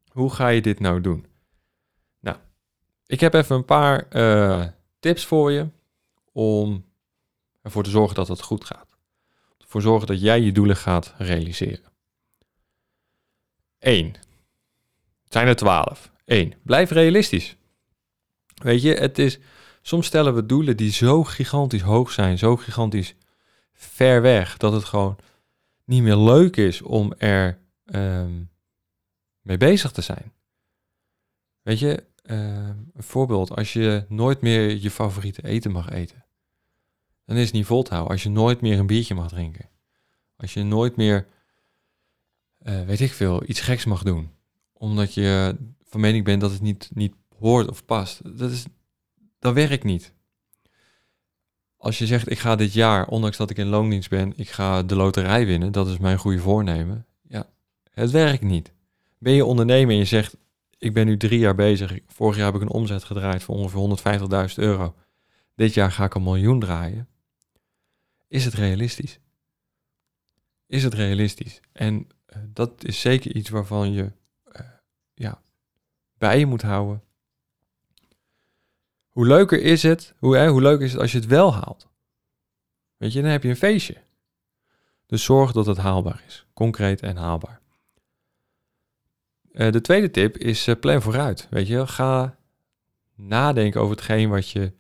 Hoe 0.09 0.31
ga 0.31 0.49
je 0.49 0.61
dit 0.61 0.81
nou 0.81 1.01
doen? 1.01 1.27
Nou, 2.21 2.37
ik 3.07 3.21
heb 3.21 3.35
even 3.35 3.57
een 3.57 3.65
paar 3.65 4.07
uh, 4.11 4.67
tips 5.01 5.25
voor 5.25 5.53
je 5.53 5.69
om 6.33 6.85
ervoor 7.63 7.83
te 7.83 7.91
zorgen 7.91 8.15
dat 8.15 8.29
het 8.29 8.43
goed 8.43 8.65
gaat. 8.65 8.97
Ervoor 9.59 9.83
zorgen 9.83 10.07
dat 10.07 10.21
jij 10.21 10.41
je 10.41 10.53
doelen 10.53 10.77
gaat 10.77 11.15
realiseren. 11.19 11.93
1. 13.79 14.07
Het 15.25 15.33
zijn 15.33 15.47
er 15.47 15.57
12. 15.57 16.11
1. 16.25 16.55
Blijf 16.63 16.91
realistisch. 16.91 17.57
Weet 18.55 18.83
je, 18.83 18.95
het 18.95 19.19
is, 19.19 19.39
soms 19.83 20.07
stellen 20.07 20.35
we 20.35 20.47
doelen 20.47 20.77
die 20.77 20.93
zo 20.93 21.25
gigantisch 21.25 21.83
hoog 21.83 22.11
zijn, 22.11 22.39
zo 22.39 22.57
gigantisch 22.57 23.15
ver 23.79 24.23
weg. 24.23 24.57
Dat 24.57 24.73
het 24.73 24.85
gewoon 24.85 25.17
niet 25.85 26.03
meer 26.03 26.17
leuk 26.17 26.57
is 26.57 26.83
om 26.83 27.13
er 27.19 27.59
ehm, 27.85 28.43
mee 29.41 29.57
bezig 29.57 29.91
te 29.91 30.01
zijn. 30.01 30.33
Weet 31.63 31.79
je, 31.79 32.05
ehm, 32.23 32.77
een 32.95 33.03
voorbeeld. 33.03 33.57
Als 33.57 33.73
je 33.73 34.05
nooit 34.09 34.41
meer 34.41 34.77
je 34.77 34.91
favoriete 34.91 35.45
eten 35.45 35.71
mag 35.71 35.91
eten. 35.91 36.25
Dan 37.25 37.37
is 37.37 37.45
het 37.45 37.53
niet 37.53 37.67
vol 37.67 37.83
te 37.83 37.91
houden. 37.91 38.13
Als 38.13 38.23
je 38.23 38.29
nooit 38.29 38.61
meer 38.61 38.79
een 38.79 38.87
biertje 38.87 39.15
mag 39.15 39.29
drinken. 39.29 39.69
Als 40.37 40.55
je 40.55 40.63
nooit 40.63 40.97
meer, 40.97 41.27
uh, 42.63 42.85
weet 42.85 43.01
ik 43.01 43.13
veel, 43.13 43.49
iets 43.49 43.61
geks 43.61 43.85
mag 43.85 44.03
doen. 44.03 44.31
Omdat 44.73 45.15
je 45.15 45.57
van 45.85 46.01
mening 46.01 46.25
bent 46.25 46.41
dat 46.41 46.51
het 46.51 46.61
niet, 46.61 46.91
niet 46.95 47.15
hoort 47.39 47.69
of 47.69 47.85
past. 47.85 48.39
Dat, 48.39 48.51
is, 48.51 48.65
dat 49.39 49.55
werkt 49.55 49.85
niet 49.85 50.13
als 51.79 51.99
je 51.99 52.07
zegt, 52.07 52.31
ik 52.31 52.39
ga 52.39 52.57
dit 52.57 52.73
jaar, 52.73 53.07
ondanks 53.07 53.37
dat 53.37 53.51
ik 53.51 53.57
in 53.57 53.67
loondienst 53.67 54.11
ben, 54.11 54.33
ik 54.37 54.49
ga 54.49 54.83
de 54.83 54.97
loterij 54.97 55.47
winnen, 55.47 55.73
dat 55.73 55.89
is 55.89 55.99
mijn 55.99 56.19
goede 56.19 56.39
voornemen. 56.39 57.07
Ja, 57.29 57.47
het 57.91 58.11
werkt 58.11 58.43
niet. 58.43 58.73
Ben 59.19 59.33
je 59.33 59.45
ondernemer 59.45 59.91
en 59.91 59.99
je 59.99 60.05
zegt, 60.05 60.37
ik 60.79 60.93
ben 60.93 61.07
nu 61.07 61.17
drie 61.17 61.39
jaar 61.39 61.55
bezig, 61.55 61.99
vorig 62.07 62.37
jaar 62.37 62.47
heb 62.47 62.55
ik 62.55 62.61
een 62.61 62.71
omzet 62.71 63.05
gedraaid 63.05 63.43
voor 63.43 63.55
ongeveer 63.55 64.49
150.000 64.49 64.55
euro. 64.55 64.95
Dit 65.55 65.75
jaar 65.75 65.93
ga 65.93 66.05
ik 66.05 66.15
een 66.15 66.23
miljoen 66.23 66.61
draaien. 66.61 67.09
Is 68.29 68.45
het 68.45 68.55
realistisch? 68.55 69.19
Is 70.67 70.83
het 70.83 70.95
realistisch? 70.95 71.61
En 71.73 71.95
uh, 71.97 72.43
dat 72.53 72.85
is 72.85 73.01
zeker 73.01 73.35
iets 73.35 73.49
waarvan 73.49 73.93
je 73.93 74.13
uh, 74.53 74.67
ja, 75.15 75.43
bij 76.19 76.39
je 76.39 76.47
moet 76.47 76.63
houden 76.63 77.03
hoe 79.19 79.27
leuker 79.27 79.63
is 79.63 79.83
het, 79.83 80.15
hoe, 80.19 80.47
hoe 80.47 80.63
leuk 80.63 80.81
is 80.81 80.93
het 80.93 81.01
als 81.01 81.13
je 81.13 81.19
het 81.19 81.27
wel 81.27 81.55
haalt? 81.55 81.89
Weet 82.97 83.13
je, 83.13 83.23
dan 83.23 83.31
heb 83.31 83.43
je 83.43 83.49
een 83.49 83.57
feestje. 83.57 83.97
Dus 85.07 85.25
zorg 85.25 85.53
dat 85.53 85.67
het 85.67 85.77
haalbaar 85.77 86.23
is. 86.27 86.47
Concreet 86.55 87.01
en 87.01 87.17
haalbaar. 87.17 87.61
Eh, 89.53 89.73
de 89.73 89.81
tweede 89.81 90.11
tip 90.11 90.37
is 90.37 90.69
uh, 90.69 90.75
plan 90.81 91.03
vooruit. 91.03 91.47
Weet 91.51 91.67
je, 91.67 91.87
ga 91.87 92.37
nadenken 93.15 93.81
over 93.81 93.97
hetgeen 93.97 94.29
wat 94.29 94.51
je 94.51 94.73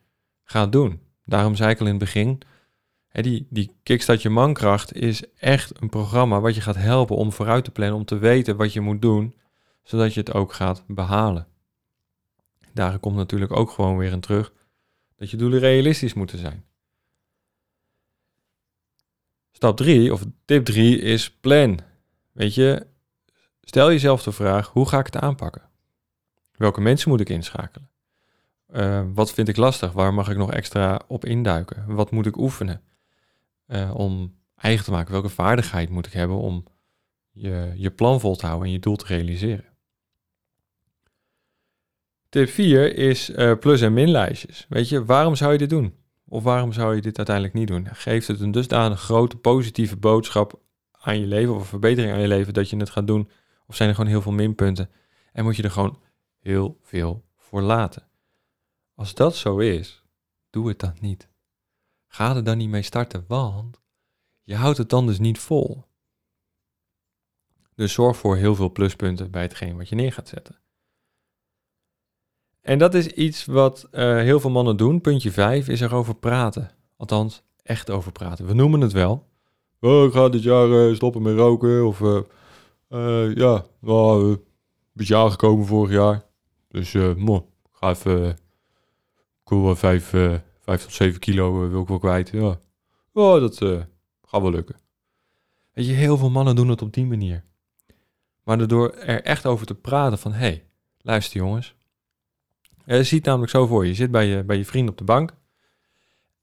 gaat 0.45 0.73
doen. 0.73 1.01
Daarom 1.25 1.55
zei 1.55 1.71
ik 1.71 1.81
al 1.81 1.87
in 1.87 1.93
het 1.93 2.01
begin, 2.01 2.41
hè, 3.09 3.23
die, 3.23 3.47
die 3.51 3.77
Kickstart 3.83 4.23
Je 4.23 4.31
Mankracht 4.31 4.95
is 4.95 5.23
echt 5.35 5.83
een 5.83 5.89
programma 5.89 6.41
wat 6.41 6.55
je 6.55 6.61
gaat 6.61 6.77
helpen 6.77 7.17
om 7.17 7.33
vooruit 7.33 7.65
te 7.65 7.71
plannen, 7.71 7.97
om 7.97 8.05
te 8.05 8.19
weten 8.19 8.57
wat 8.57 8.73
je 8.73 8.81
moet 8.81 9.03
doen, 9.03 9.35
zodat 9.83 10.15
je 10.15 10.21
het 10.21 10.35
ook 10.35 10.53
gaat 10.53 10.85
behalen. 10.87 11.47
Daar 12.79 12.99
komt 12.99 13.17
natuurlijk 13.17 13.57
ook 13.57 13.71
gewoon 13.71 13.97
weer 13.97 14.13
in 14.13 14.21
terug 14.21 14.53
dat 15.17 15.31
je 15.31 15.37
doelen 15.37 15.59
realistisch 15.59 16.15
moeten 16.15 16.39
zijn. 16.39 16.65
Stap 19.51 19.77
3 19.77 20.13
of 20.13 20.25
tip 20.45 20.65
3 20.65 20.99
is 20.99 21.31
plan. 21.31 21.81
Weet 22.33 22.55
je, 22.55 22.87
stel 23.61 23.91
jezelf 23.91 24.23
de 24.23 24.33
vraag: 24.33 24.69
hoe 24.69 24.89
ga 24.89 24.99
ik 24.99 25.07
het 25.07 25.17
aanpakken? 25.17 25.63
Welke 26.53 26.81
mensen 26.81 27.11
moet 27.11 27.21
ik 27.21 27.29
inschakelen? 27.29 27.91
Uh, 28.71 29.05
wat 29.15 29.33
vind 29.33 29.49
ik 29.49 29.57
lastig? 29.57 29.93
Waar 29.93 30.15
mag 30.15 30.31
ik 30.31 30.37
nog 30.37 30.53
extra 30.53 31.01
op 31.07 31.25
induiken? 31.25 31.95
Wat 31.95 32.11
moet 32.11 32.27
ik 32.27 32.37
oefenen 32.37 32.83
uh, 33.67 33.95
om 33.95 34.35
eigen 34.55 34.85
te 34.85 34.91
maken? 34.91 35.13
Welke 35.13 35.29
vaardigheid 35.29 35.89
moet 35.89 36.07
ik 36.07 36.13
hebben 36.13 36.37
om 36.37 36.65
je, 37.31 37.73
je 37.75 37.91
plan 37.91 38.21
vol 38.21 38.37
te 38.37 38.47
houden 38.47 38.67
en 38.67 38.73
je 38.73 38.81
doel 38.81 38.97
te 38.97 39.07
realiseren? 39.07 39.68
Tip 42.29 42.49
4 42.49 42.97
is 42.97 43.31
uh, 43.31 43.59
plus- 43.59 43.81
en 43.81 43.93
minlijstjes. 43.93 44.67
Weet 44.69 44.89
je, 44.89 45.05
waarom 45.05 45.35
zou 45.35 45.53
je 45.53 45.59
dit 45.59 45.71
doen? 45.71 45.95
Of 46.25 46.43
waarom 46.43 46.73
zou 46.73 46.95
je 46.95 47.01
dit 47.01 47.17
uiteindelijk 47.17 47.55
niet 47.55 47.69
doen? 47.69 47.89
Geeft 47.93 48.29
het 48.29 48.41
een 48.41 48.51
dusdanig 48.51 49.01
grote 49.01 49.37
positieve 49.37 49.97
boodschap 49.97 50.61
aan 50.93 51.21
je 51.21 51.27
leven 51.27 51.55
of 51.55 51.61
een 51.61 51.67
verbetering 51.67 52.13
aan 52.13 52.21
je 52.21 52.29
leven 52.29 52.55
dat 52.55 52.71
je 52.71 52.77
het 52.77 52.91
gaat 52.91 53.07
doen? 53.07 53.31
Of 53.67 53.77
zijn 53.77 53.89
er 53.89 53.95
gewoon 53.95 54.11
heel 54.11 54.23
veel 54.23 54.33
minpunten 54.33 54.91
en 55.33 55.45
moet 55.45 55.57
je 55.57 55.63
er 55.63 55.71
gewoon 55.71 56.01
heel 56.39 56.79
veel 56.83 57.25
voor 57.37 57.63
laten? 57.63 58.09
Als 58.95 59.15
dat 59.15 59.37
zo 59.37 59.59
is, 59.59 60.03
doe 60.51 60.69
het 60.69 60.79
dan 60.79 60.97
niet. 61.01 61.29
Ga 62.07 62.37
er 62.37 62.45
dan 62.45 62.59
niet 62.59 62.69
mee 62.69 62.83
starten, 62.83 63.25
want 63.29 63.81
je 64.43 64.55
houdt 64.55 64.79
het 64.79 64.91
dan 64.91 65.07
dus 65.07 65.19
niet 65.19 65.39
vol. 65.39 65.85
Dus 67.75 67.93
zorg 67.93 68.17
voor 68.17 68.37
heel 68.37 68.55
veel 68.55 68.73
pluspunten 68.73 69.31
bij 69.31 69.43
hetgeen 69.43 69.77
wat 69.77 69.89
je 69.89 69.95
neer 69.95 70.13
gaat 70.13 70.29
zetten. 70.29 70.59
En 72.61 72.79
dat 72.79 72.95
is 72.95 73.07
iets 73.07 73.45
wat 73.45 73.89
uh, 73.93 74.17
heel 74.17 74.41
veel 74.41 74.51
mannen 74.51 74.77
doen. 74.77 75.01
Puntje 75.01 75.33
5 75.33 75.69
is 75.69 75.81
erover 75.81 76.15
praten. 76.15 76.71
Althans, 76.97 77.43
echt 77.63 77.91
over 77.91 78.13
praten. 78.13 78.47
We 78.47 78.55
noemen 78.55 78.81
het 78.81 78.93
wel. 78.93 79.27
Oh, 79.81 80.05
ik 80.05 80.13
ga 80.13 80.29
dit 80.29 80.43
jaar 80.43 80.69
uh, 80.69 80.95
stoppen 80.95 81.23
met 81.23 81.37
roken. 81.37 81.87
Of 81.87 82.01
uh, 82.01 83.35
ja, 83.35 83.65
nou, 83.81 84.31
een 84.31 84.41
beetje 84.93 85.17
aangekomen 85.17 85.67
vorig 85.67 85.93
jaar. 85.93 86.25
Dus 86.69 86.93
mo, 87.17 87.37
ik 87.65 87.71
ga 87.73 87.91
even 87.91 88.39
cool, 89.45 89.77
5, 89.77 90.09
5 90.59 90.83
tot 90.83 90.93
7 90.93 91.21
kilo 91.21 91.69
wil 91.69 91.83
ik 91.83 91.89
wel 91.89 91.99
kwijt. 91.99 92.29
Ja, 92.29 92.59
oh, 93.13 93.41
dat 93.41 93.57
gaat 94.23 94.43
wel 94.43 94.51
lukken. 94.51 94.77
Weet 95.73 95.87
je, 95.87 95.93
heel 95.93 96.17
veel 96.17 96.31
mannen 96.31 96.57
doen 96.57 96.69
het 96.69 96.83
op 96.83 96.93
die 96.93 97.07
manier. 97.07 97.45
Maar 98.43 98.67
door 98.67 98.91
er 98.91 99.23
echt 99.23 99.47
over 99.47 99.67
te 99.67 99.75
praten 99.75 100.19
van... 100.19 100.33
hé, 100.33 100.39
hey, 100.39 100.65
luister 100.99 101.41
jongens 101.41 101.78
je 102.97 103.05
ziet 103.05 103.25
namelijk 103.25 103.51
zo 103.51 103.67
voor 103.67 103.83
je. 103.83 103.89
Je 103.89 103.97
zit 103.97 104.11
bij 104.11 104.27
je, 104.27 104.45
bij 104.45 104.57
je 104.57 104.65
vriend 104.65 104.89
op 104.89 104.99
de 104.99 105.05
bank. 105.05 105.33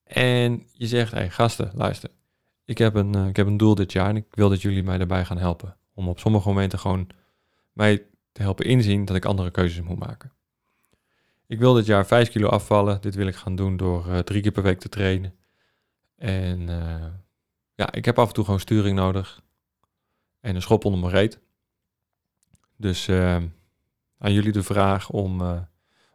En 0.04 0.68
je 0.72 0.88
zegt, 0.88 1.12
hé 1.12 1.18
hey, 1.18 1.30
gasten, 1.30 1.72
luister. 1.74 2.10
Ik 2.66 2.78
heb, 2.78 2.96
een, 2.96 3.16
uh, 3.16 3.28
ik 3.28 3.36
heb 3.36 3.48
een 3.48 3.58
doel 3.58 3.76
dit 3.76 3.92
jaar 3.92 4.10
en 4.10 4.16
ik 4.16 4.26
wil 4.30 4.50
dat 4.50 4.62
jullie 4.62 4.84
mij 4.84 4.98
daarbij 4.98 5.26
gaan 5.26 5.38
helpen. 5.38 5.78
Om 5.94 6.08
op 6.08 6.20
sommige 6.20 6.48
momenten 6.48 6.80
gewoon 6.80 7.08
mij 7.74 8.06
te 8.32 8.42
helpen 8.42 8.66
inzien 8.66 9.06
dat 9.06 9.16
ik 9.16 9.26
andere 9.26 9.52
keuzes 9.52 9.82
moet 9.82 10.00
maken. 10.00 10.34
Ik 11.48 11.60
wil 11.60 11.74
dit 11.74 11.86
jaar 11.86 12.06
5 12.06 12.30
kilo 12.30 12.48
afvallen. 12.48 13.02
Dit 13.02 13.16
wil 13.16 13.28
ik 13.28 13.36
gaan 13.36 13.56
doen 13.56 13.78
door 13.78 14.08
uh, 14.08 14.20
drie 14.20 14.42
keer 14.42 14.52
per 14.52 14.64
week 14.64 14.80
te 14.80 14.90
trainen. 14.90 15.36
En 16.16 16.68
ja, 17.76 17.92
ik 17.92 18.06
heb 18.06 18.20
af 18.20 18.28
en 18.28 18.34
toe 18.34 18.44
gewoon 18.44 18.60
sturing 18.60 18.96
nodig. 18.98 19.42
En 20.40 20.56
een 20.56 20.62
schop 20.62 20.86
onder 20.86 21.00
mijn 21.00 21.12
reet. 21.12 21.40
Dus 22.76 23.10
aan 24.18 24.34
jullie 24.34 24.52
de 24.52 24.64
vraag 24.64 25.10
om 25.10 25.42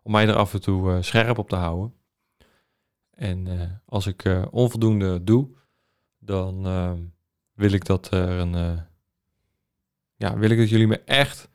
om 0.03 0.13
mij 0.13 0.29
er 0.29 0.35
af 0.35 0.55
en 0.55 0.61
toe 0.61 0.91
uh, 0.91 1.03
scherp 1.03 1.39
op 1.39 1.49
te 1.49 1.57
houden. 1.57 1.95
En 3.11 3.47
uh, 3.47 3.63
als 3.87 4.07
ik 4.07 4.25
uh, 4.25 4.47
onvoldoende 4.51 5.25
doe, 5.25 5.49
dan 6.19 6.63
wil 7.53 7.73
ik 7.73 7.85
dat 7.85 8.11
er 8.11 8.29
een. 8.29 8.87
ja, 10.17 10.39
wil 10.39 10.51
ik 10.51 10.69
jullie 10.69 10.87
me 10.87 11.01
echt, 11.01 11.49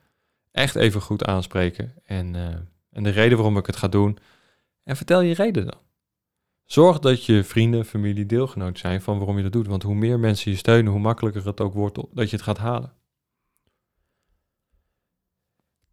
echt 0.51 0.75
even 0.75 1.01
goed 1.01 1.25
aanspreken. 1.25 1.93
En, 2.03 2.35
en 2.91 3.03
de 3.03 3.09
reden 3.09 3.37
waarom 3.37 3.57
ik 3.57 3.65
het 3.65 3.75
ga 3.75 3.87
doen. 3.87 4.17
En 4.83 4.95
vertel 4.95 5.21
je 5.21 5.33
reden 5.33 5.65
dan. 5.65 5.79
Zorg 6.65 6.99
dat 6.99 7.25
je 7.25 7.43
vrienden, 7.43 7.85
familie, 7.85 8.25
deelgenoot 8.25 8.79
zijn 8.79 9.01
van 9.01 9.17
waarom 9.17 9.37
je 9.37 9.43
dat 9.43 9.51
doet. 9.51 9.67
Want 9.67 9.83
hoe 9.83 9.95
meer 9.95 10.19
mensen 10.19 10.51
je 10.51 10.57
steunen, 10.57 10.91
hoe 10.91 11.01
makkelijker 11.01 11.45
het 11.45 11.61
ook 11.61 11.73
wordt 11.73 11.95
dat 12.11 12.29
je 12.29 12.35
het 12.35 12.45
gaat 12.45 12.57
halen. 12.57 12.93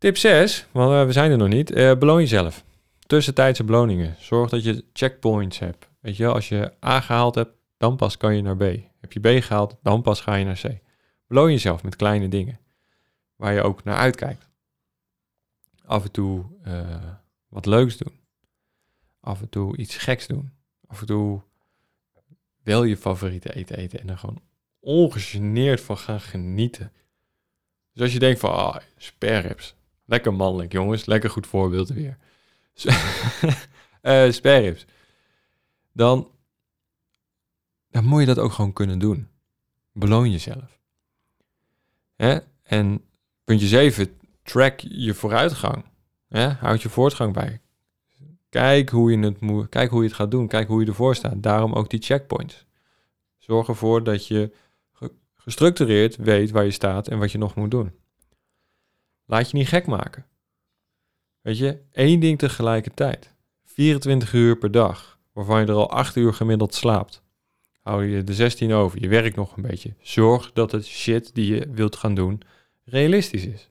Tip 0.02 0.16
6, 0.16 0.66
want 0.70 0.92
uh, 0.92 1.04
we 1.04 1.12
zijn 1.12 1.30
er 1.30 1.36
nog 1.36 1.48
niet. 1.48 1.70
Uh, 1.70 1.98
beloon 1.98 2.20
jezelf. 2.20 2.64
Tussentijdse 3.06 3.64
beloningen. 3.64 4.16
Zorg 4.18 4.50
dat 4.50 4.64
je 4.64 4.84
checkpoints 4.92 5.58
hebt. 5.58 5.88
Weet 6.00 6.16
je, 6.16 6.26
als 6.26 6.48
je 6.48 6.72
A 6.84 7.00
gehaald 7.00 7.34
hebt, 7.34 7.52
dan 7.76 7.96
pas 7.96 8.16
kan 8.16 8.36
je 8.36 8.42
naar 8.42 8.56
B. 8.56 8.62
Heb 9.00 9.12
je 9.12 9.20
B 9.20 9.42
gehaald, 9.42 9.76
dan 9.82 10.02
pas 10.02 10.20
ga 10.20 10.34
je 10.34 10.44
naar 10.44 10.60
C. 10.62 10.78
Beloon 11.26 11.50
jezelf 11.50 11.82
met 11.82 11.96
kleine 11.96 12.28
dingen. 12.28 12.60
Waar 13.36 13.52
je 13.52 13.62
ook 13.62 13.84
naar 13.84 13.96
uitkijkt. 13.96 14.48
Af 15.84 16.04
en 16.04 16.10
toe 16.10 16.44
uh, 16.66 16.96
wat 17.48 17.66
leuks 17.66 17.96
doen. 17.96 18.20
Af 19.20 19.40
en 19.40 19.48
toe 19.48 19.76
iets 19.76 19.96
geks 19.96 20.26
doen. 20.26 20.52
Af 20.86 21.00
en 21.00 21.06
toe 21.06 21.42
wel 22.62 22.84
je 22.84 22.96
favoriete 22.96 23.54
eten 23.54 23.76
eten 23.76 24.00
en 24.00 24.08
er 24.08 24.18
gewoon 24.18 24.42
ongegeneerd 24.80 25.80
van 25.80 25.98
gaan 25.98 26.20
genieten. 26.20 26.92
Dus 27.92 28.02
als 28.02 28.12
je 28.12 28.18
denkt 28.18 28.40
van, 28.40 28.54
ah, 28.54 28.76
sperrips, 28.96 29.74
Lekker 30.04 30.34
mannelijk, 30.34 30.72
jongens. 30.72 31.04
Lekker 31.04 31.30
goed 31.30 31.46
voorbeeld 31.46 31.88
weer. 31.88 32.16
uh, 34.02 34.30
sperrips. 34.38 34.86
Dan, 35.92 36.30
dan 37.90 38.04
moet 38.04 38.20
je 38.20 38.26
dat 38.26 38.38
ook 38.38 38.52
gewoon 38.52 38.72
kunnen 38.72 38.98
doen. 38.98 39.28
Beloon 39.92 40.30
jezelf. 40.30 40.78
Hè? 42.16 42.38
En 42.62 43.04
puntje 43.44 43.66
7, 43.66 44.16
track 44.42 44.80
je 44.80 45.14
vooruitgang. 45.14 45.84
Hè? 46.28 46.48
Houd 46.48 46.82
je 46.82 46.88
voortgang 46.88 47.32
bij. 47.32 47.60
Kijk 48.48 48.88
hoe, 48.88 49.10
je 49.10 49.18
het 49.18 49.40
moet, 49.40 49.68
kijk 49.68 49.90
hoe 49.90 50.02
je 50.02 50.08
het 50.08 50.16
gaat 50.16 50.30
doen. 50.30 50.48
Kijk 50.48 50.68
hoe 50.68 50.80
je 50.80 50.86
ervoor 50.86 51.14
staat. 51.14 51.42
Daarom 51.42 51.72
ook 51.72 51.90
die 51.90 52.02
checkpoints. 52.02 52.64
Zorg 53.38 53.68
ervoor 53.68 54.04
dat 54.04 54.26
je 54.26 54.52
gestructureerd 55.34 56.16
weet 56.16 56.50
waar 56.50 56.64
je 56.64 56.70
staat 56.70 57.08
en 57.08 57.18
wat 57.18 57.32
je 57.32 57.38
nog 57.38 57.54
moet 57.54 57.70
doen. 57.70 57.92
Laat 59.32 59.50
je 59.50 59.56
niet 59.56 59.68
gek 59.68 59.86
maken. 59.86 60.26
Weet 61.40 61.58
je, 61.58 61.82
één 61.92 62.20
ding 62.20 62.38
tegelijkertijd. 62.38 63.34
24 63.64 64.32
uur 64.32 64.58
per 64.58 64.70
dag, 64.70 65.18
waarvan 65.32 65.60
je 65.60 65.66
er 65.66 65.74
al 65.74 65.90
8 65.90 66.16
uur 66.16 66.34
gemiddeld 66.34 66.74
slaapt. 66.74 67.22
Hou 67.82 68.04
je 68.04 68.24
de 68.24 68.34
16 68.34 68.72
over, 68.72 69.00
je 69.00 69.08
werkt 69.08 69.36
nog 69.36 69.56
een 69.56 69.62
beetje. 69.62 69.94
Zorg 70.00 70.52
dat 70.52 70.72
het 70.72 70.86
shit 70.86 71.34
die 71.34 71.54
je 71.54 71.68
wilt 71.70 71.96
gaan 71.96 72.14
doen 72.14 72.42
realistisch 72.84 73.44
is. 73.44 73.70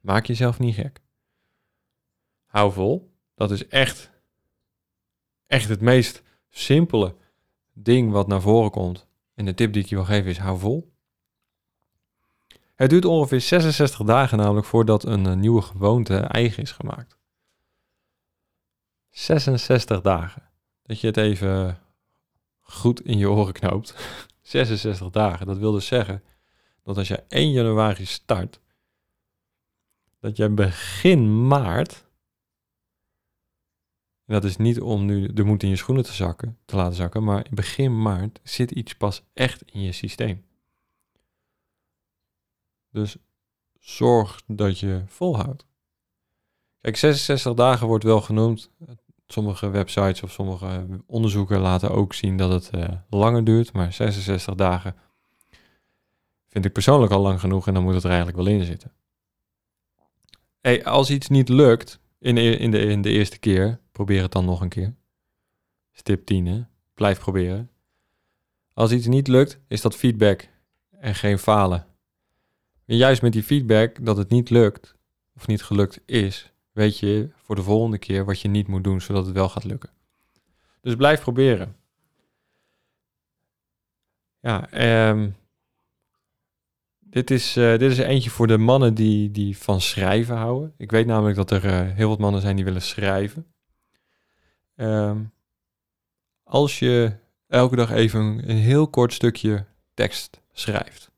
Maak 0.00 0.26
jezelf 0.26 0.58
niet 0.58 0.74
gek. 0.74 1.00
Hou 2.46 2.72
vol. 2.72 3.12
Dat 3.34 3.50
is 3.50 3.66
echt, 3.66 4.10
echt 5.46 5.68
het 5.68 5.80
meest 5.80 6.22
simpele 6.48 7.14
ding 7.72 8.12
wat 8.12 8.26
naar 8.26 8.40
voren 8.40 8.70
komt. 8.70 9.06
En 9.34 9.44
de 9.44 9.54
tip 9.54 9.72
die 9.72 9.82
ik 9.82 9.88
je 9.88 9.94
wil 9.94 10.04
geven 10.04 10.30
is: 10.30 10.38
hou 10.38 10.58
vol. 10.58 10.89
Het 12.80 12.90
duurt 12.90 13.04
ongeveer 13.04 13.40
66 13.40 14.02
dagen 14.02 14.38
namelijk 14.38 14.66
voordat 14.66 15.04
een 15.04 15.26
eh, 15.26 15.34
nieuwe 15.34 15.62
gewoonte 15.62 16.16
eigen 16.16 16.62
is 16.62 16.72
gemaakt. 16.72 17.18
66 19.10 20.00
dagen. 20.00 20.42
Dat 20.82 21.00
je 21.00 21.06
het 21.06 21.16
even 21.16 21.78
goed 22.60 23.00
in 23.00 23.18
je 23.18 23.30
oren 23.30 23.52
knoopt. 23.52 23.94
66 24.42 25.10
dagen. 25.10 25.46
Dat 25.46 25.58
wil 25.58 25.72
dus 25.72 25.86
zeggen 25.86 26.22
dat 26.82 26.96
als 26.96 27.08
je 27.08 27.22
1 27.28 27.50
januari 27.50 28.04
start, 28.04 28.60
dat 30.20 30.36
je 30.36 30.48
begin 30.48 31.46
maart, 31.46 32.06
en 34.24 34.34
dat 34.34 34.44
is 34.44 34.56
niet 34.56 34.80
om 34.80 35.04
nu 35.04 35.32
de 35.32 35.42
moed 35.42 35.62
in 35.62 35.68
je 35.68 35.76
schoenen 35.76 36.04
te, 36.04 36.12
zakken, 36.12 36.58
te 36.64 36.76
laten 36.76 36.96
zakken, 36.96 37.24
maar 37.24 37.46
begin 37.50 38.02
maart 38.02 38.40
zit 38.42 38.70
iets 38.70 38.94
pas 38.96 39.22
echt 39.32 39.62
in 39.62 39.80
je 39.80 39.92
systeem. 39.92 40.48
Dus 42.90 43.16
zorg 43.78 44.42
dat 44.46 44.78
je 44.78 45.02
volhoudt. 45.06 45.66
Kijk, 46.80 46.96
66 46.96 47.54
dagen 47.54 47.86
wordt 47.86 48.04
wel 48.04 48.20
genoemd. 48.20 48.70
Sommige 49.26 49.68
websites 49.68 50.22
of 50.22 50.32
sommige 50.32 50.86
onderzoeken 51.06 51.60
laten 51.60 51.90
ook 51.90 52.14
zien 52.14 52.36
dat 52.36 52.50
het 52.50 52.70
uh, 52.74 52.88
langer 53.10 53.44
duurt. 53.44 53.72
Maar 53.72 53.92
66 53.92 54.54
dagen 54.54 54.94
vind 56.48 56.64
ik 56.64 56.72
persoonlijk 56.72 57.12
al 57.12 57.20
lang 57.20 57.40
genoeg 57.40 57.66
en 57.66 57.74
dan 57.74 57.82
moet 57.82 57.94
het 57.94 58.02
er 58.02 58.08
eigenlijk 58.08 58.38
wel 58.38 58.46
in 58.46 58.64
zitten. 58.64 58.92
hey, 60.60 60.84
als 60.84 61.10
iets 61.10 61.28
niet 61.28 61.48
lukt 61.48 62.00
in 62.18 62.34
de, 62.34 62.56
in, 62.56 62.70
de, 62.70 62.78
in 62.78 63.02
de 63.02 63.10
eerste 63.10 63.38
keer, 63.38 63.80
probeer 63.92 64.22
het 64.22 64.32
dan 64.32 64.44
nog 64.44 64.60
een 64.60 64.68
keer. 64.68 64.94
Stip 65.92 66.26
10, 66.26 66.46
hè? 66.46 66.62
Blijf 66.94 67.18
proberen. 67.18 67.70
Als 68.72 68.92
iets 68.92 69.06
niet 69.06 69.28
lukt, 69.28 69.58
is 69.68 69.80
dat 69.80 69.96
feedback 69.96 70.48
en 70.90 71.14
geen 71.14 71.38
falen. 71.38 71.86
Juist 72.96 73.22
met 73.22 73.32
die 73.32 73.42
feedback 73.42 74.04
dat 74.04 74.16
het 74.16 74.28
niet 74.28 74.50
lukt, 74.50 74.94
of 75.36 75.46
niet 75.46 75.62
gelukt 75.62 76.00
is, 76.04 76.52
weet 76.72 76.98
je 76.98 77.30
voor 77.36 77.54
de 77.54 77.62
volgende 77.62 77.98
keer 77.98 78.24
wat 78.24 78.40
je 78.40 78.48
niet 78.48 78.66
moet 78.66 78.84
doen, 78.84 79.00
zodat 79.00 79.26
het 79.26 79.34
wel 79.34 79.48
gaat 79.48 79.64
lukken. 79.64 79.90
Dus 80.80 80.96
blijf 80.96 81.20
proberen. 81.20 81.76
Ja, 84.40 84.68
um, 85.08 85.36
dit, 86.98 87.30
is, 87.30 87.56
uh, 87.56 87.78
dit 87.78 87.90
is 87.90 87.98
eentje 87.98 88.30
voor 88.30 88.46
de 88.46 88.58
mannen 88.58 88.94
die, 88.94 89.30
die 89.30 89.58
van 89.58 89.80
schrijven 89.80 90.36
houden. 90.36 90.74
Ik 90.76 90.90
weet 90.90 91.06
namelijk 91.06 91.36
dat 91.36 91.50
er 91.50 91.64
uh, 91.64 91.94
heel 91.94 92.08
wat 92.08 92.18
mannen 92.18 92.40
zijn 92.40 92.56
die 92.56 92.64
willen 92.64 92.82
schrijven. 92.82 93.52
Um, 94.76 95.32
als 96.42 96.78
je 96.78 97.16
elke 97.46 97.76
dag 97.76 97.90
even 97.90 98.20
een 98.50 98.56
heel 98.56 98.88
kort 98.88 99.12
stukje 99.12 99.66
tekst 99.94 100.40
schrijft. 100.52 101.10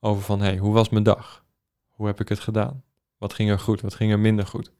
Over 0.00 0.22
van, 0.22 0.40
hey, 0.40 0.56
hoe 0.56 0.72
was 0.72 0.88
mijn 0.88 1.04
dag? 1.04 1.44
Hoe 1.88 2.06
heb 2.06 2.20
ik 2.20 2.28
het 2.28 2.40
gedaan? 2.40 2.84
Wat 3.18 3.32
ging 3.32 3.50
er 3.50 3.58
goed? 3.58 3.80
Wat 3.80 3.94
ging 3.94 4.12
er 4.12 4.18
minder 4.18 4.46
goed? 4.46 4.72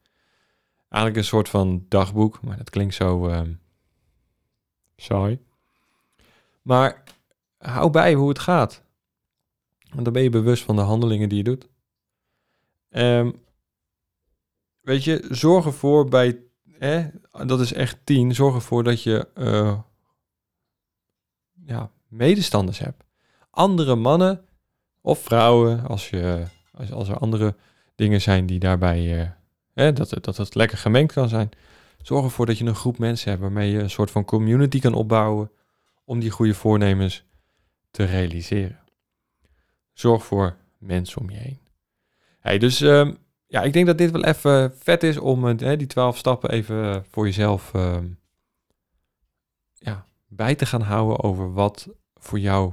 Eigenlijk 0.88 1.16
een 1.16 1.28
soort 1.28 1.48
van 1.48 1.86
dagboek, 1.88 2.42
maar 2.42 2.56
dat 2.56 2.70
klinkt 2.70 2.94
zo 2.94 3.28
um, 3.28 3.60
saai. 4.96 5.38
Maar 6.62 7.02
hou 7.58 7.90
bij 7.90 8.14
hoe 8.14 8.28
het 8.28 8.38
gaat. 8.38 8.82
Want 9.90 10.04
dan 10.04 10.12
ben 10.12 10.22
je 10.22 10.30
bewust 10.30 10.62
van 10.62 10.76
de 10.76 10.82
handelingen 10.82 11.28
die 11.28 11.38
je 11.38 11.44
doet. 11.44 11.68
Um, 12.90 13.42
weet 14.80 15.04
je, 15.04 15.26
zorg 15.30 15.64
ervoor 15.64 16.08
bij, 16.08 16.42
hè, 16.78 17.08
dat 17.46 17.60
is 17.60 17.72
echt 17.72 18.06
tien, 18.06 18.34
zorg 18.34 18.54
ervoor 18.54 18.84
dat 18.84 19.02
je 19.02 19.28
uh, 19.34 19.80
ja, 21.64 21.90
medestanders 22.08 22.78
hebt. 22.78 23.04
Andere 23.50 23.94
mannen 23.94 24.44
of 25.00 25.18
vrouwen, 25.18 25.86
als, 25.86 26.10
je, 26.10 26.42
als, 26.72 26.92
als 26.92 27.08
er 27.08 27.18
andere 27.18 27.54
dingen 27.94 28.20
zijn 28.20 28.46
die 28.46 28.58
daarbij, 28.58 29.32
hè, 29.72 29.92
dat, 29.92 30.14
dat 30.20 30.36
het 30.36 30.54
lekker 30.54 30.78
gemengd 30.78 31.12
kan 31.12 31.28
zijn. 31.28 31.50
Zorg 32.02 32.24
ervoor 32.24 32.46
dat 32.46 32.58
je 32.58 32.64
een 32.64 32.74
groep 32.74 32.98
mensen 32.98 33.30
hebt 33.30 33.42
waarmee 33.42 33.70
je 33.70 33.78
een 33.78 33.90
soort 33.90 34.10
van 34.10 34.24
community 34.24 34.80
kan 34.80 34.94
opbouwen 34.94 35.50
om 36.04 36.20
die 36.20 36.30
goede 36.30 36.54
voornemens 36.54 37.24
te 37.90 38.04
realiseren. 38.04 38.78
Zorg 39.92 40.24
voor 40.24 40.56
mensen 40.78 41.20
om 41.20 41.30
je 41.30 41.36
heen. 41.36 41.58
Hey, 42.38 42.58
dus 42.58 42.80
um, 42.80 43.18
ja, 43.46 43.62
ik 43.62 43.72
denk 43.72 43.86
dat 43.86 43.98
dit 43.98 44.10
wel 44.10 44.24
even 44.24 44.74
vet 44.78 45.02
is 45.02 45.18
om 45.18 45.46
uh, 45.46 45.78
die 45.78 45.86
twaalf 45.86 46.16
stappen 46.16 46.50
even 46.50 47.04
voor 47.10 47.24
jezelf 47.24 47.72
uh, 47.74 47.98
ja, 49.74 50.06
bij 50.28 50.54
te 50.54 50.66
gaan 50.66 50.82
houden 50.82 51.22
over 51.22 51.52
wat 51.52 51.88
voor 52.14 52.38
jou 52.38 52.72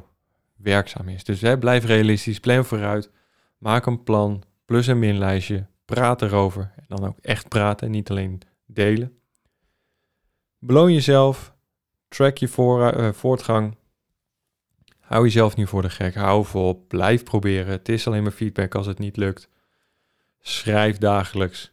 werkzaam 0.57 1.09
is. 1.09 1.23
Dus 1.23 1.41
hè, 1.41 1.57
blijf 1.57 1.85
realistisch, 1.85 2.39
plan 2.39 2.65
vooruit, 2.65 3.11
maak 3.57 3.85
een 3.85 4.03
plan, 4.03 4.43
plus- 4.65 4.87
en 4.87 4.99
minlijstje, 4.99 5.67
praat 5.85 6.21
erover. 6.21 6.73
En 6.75 6.85
dan 6.87 7.07
ook 7.07 7.19
echt 7.21 7.47
praten, 7.47 7.91
niet 7.91 8.09
alleen 8.09 8.41
delen. 8.65 9.19
Beloon 10.59 10.93
jezelf, 10.93 11.55
track 12.07 12.37
je 12.37 12.47
uh, 12.97 13.11
voortgang. 13.11 13.77
Hou 14.99 15.23
jezelf 15.23 15.55
niet 15.55 15.67
voor 15.67 15.81
de 15.81 15.89
gek, 15.89 16.15
hou 16.15 16.45
vol, 16.45 16.85
blijf 16.87 17.23
proberen. 17.23 17.71
Het 17.71 17.89
is 17.89 18.07
alleen 18.07 18.23
maar 18.23 18.31
feedback 18.31 18.75
als 18.75 18.85
het 18.85 18.99
niet 18.99 19.17
lukt. 19.17 19.49
Schrijf 20.39 20.97
dagelijks 20.97 21.71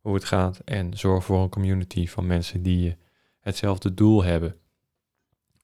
hoe 0.00 0.14
het 0.14 0.24
gaat 0.24 0.58
en 0.58 0.96
zorg 0.96 1.24
voor 1.24 1.42
een 1.42 1.48
community 1.48 2.06
van 2.06 2.26
mensen 2.26 2.62
die 2.62 2.96
hetzelfde 3.40 3.94
doel 3.94 4.24
hebben. 4.24 4.56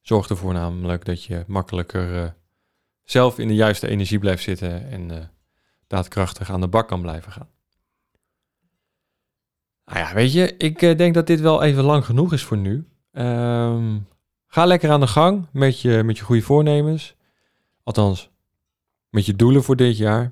Zorg 0.00 0.28
ervoor 0.28 0.52
namelijk 0.52 1.04
dat 1.04 1.24
je 1.24 1.44
makkelijker 1.46 2.14
uh, 2.14 2.31
zelf 3.11 3.38
in 3.38 3.49
de 3.49 3.55
juiste 3.55 3.88
energie 3.88 4.18
blijft 4.18 4.42
zitten 4.42 4.90
en 4.90 5.11
uh, 5.11 5.18
daadkrachtig 5.87 6.51
aan 6.51 6.61
de 6.61 6.68
bak 6.68 6.88
kan 6.88 7.01
blijven 7.01 7.33
gaan. 7.33 7.49
Nou 9.85 9.99
ja, 9.99 10.14
weet 10.14 10.33
je, 10.33 10.57
ik 10.57 10.83
uh, 10.83 10.97
denk 10.97 11.14
dat 11.14 11.27
dit 11.27 11.40
wel 11.40 11.62
even 11.62 11.85
lang 11.85 12.05
genoeg 12.05 12.33
is 12.33 12.42
voor 12.42 12.57
nu. 12.57 12.88
Um, 13.12 14.09
ga 14.47 14.64
lekker 14.64 14.90
aan 14.90 15.01
de 15.01 15.07
gang 15.07 15.47
met 15.53 15.81
je, 15.81 16.03
met 16.03 16.18
je 16.18 16.25
goede 16.25 16.42
voornemens. 16.42 17.14
Althans, 17.83 18.31
met 19.11 19.27
je 19.27 19.37
doelen 19.37 19.62
voor 19.62 19.77
dit 19.77 19.97
jaar. 19.97 20.25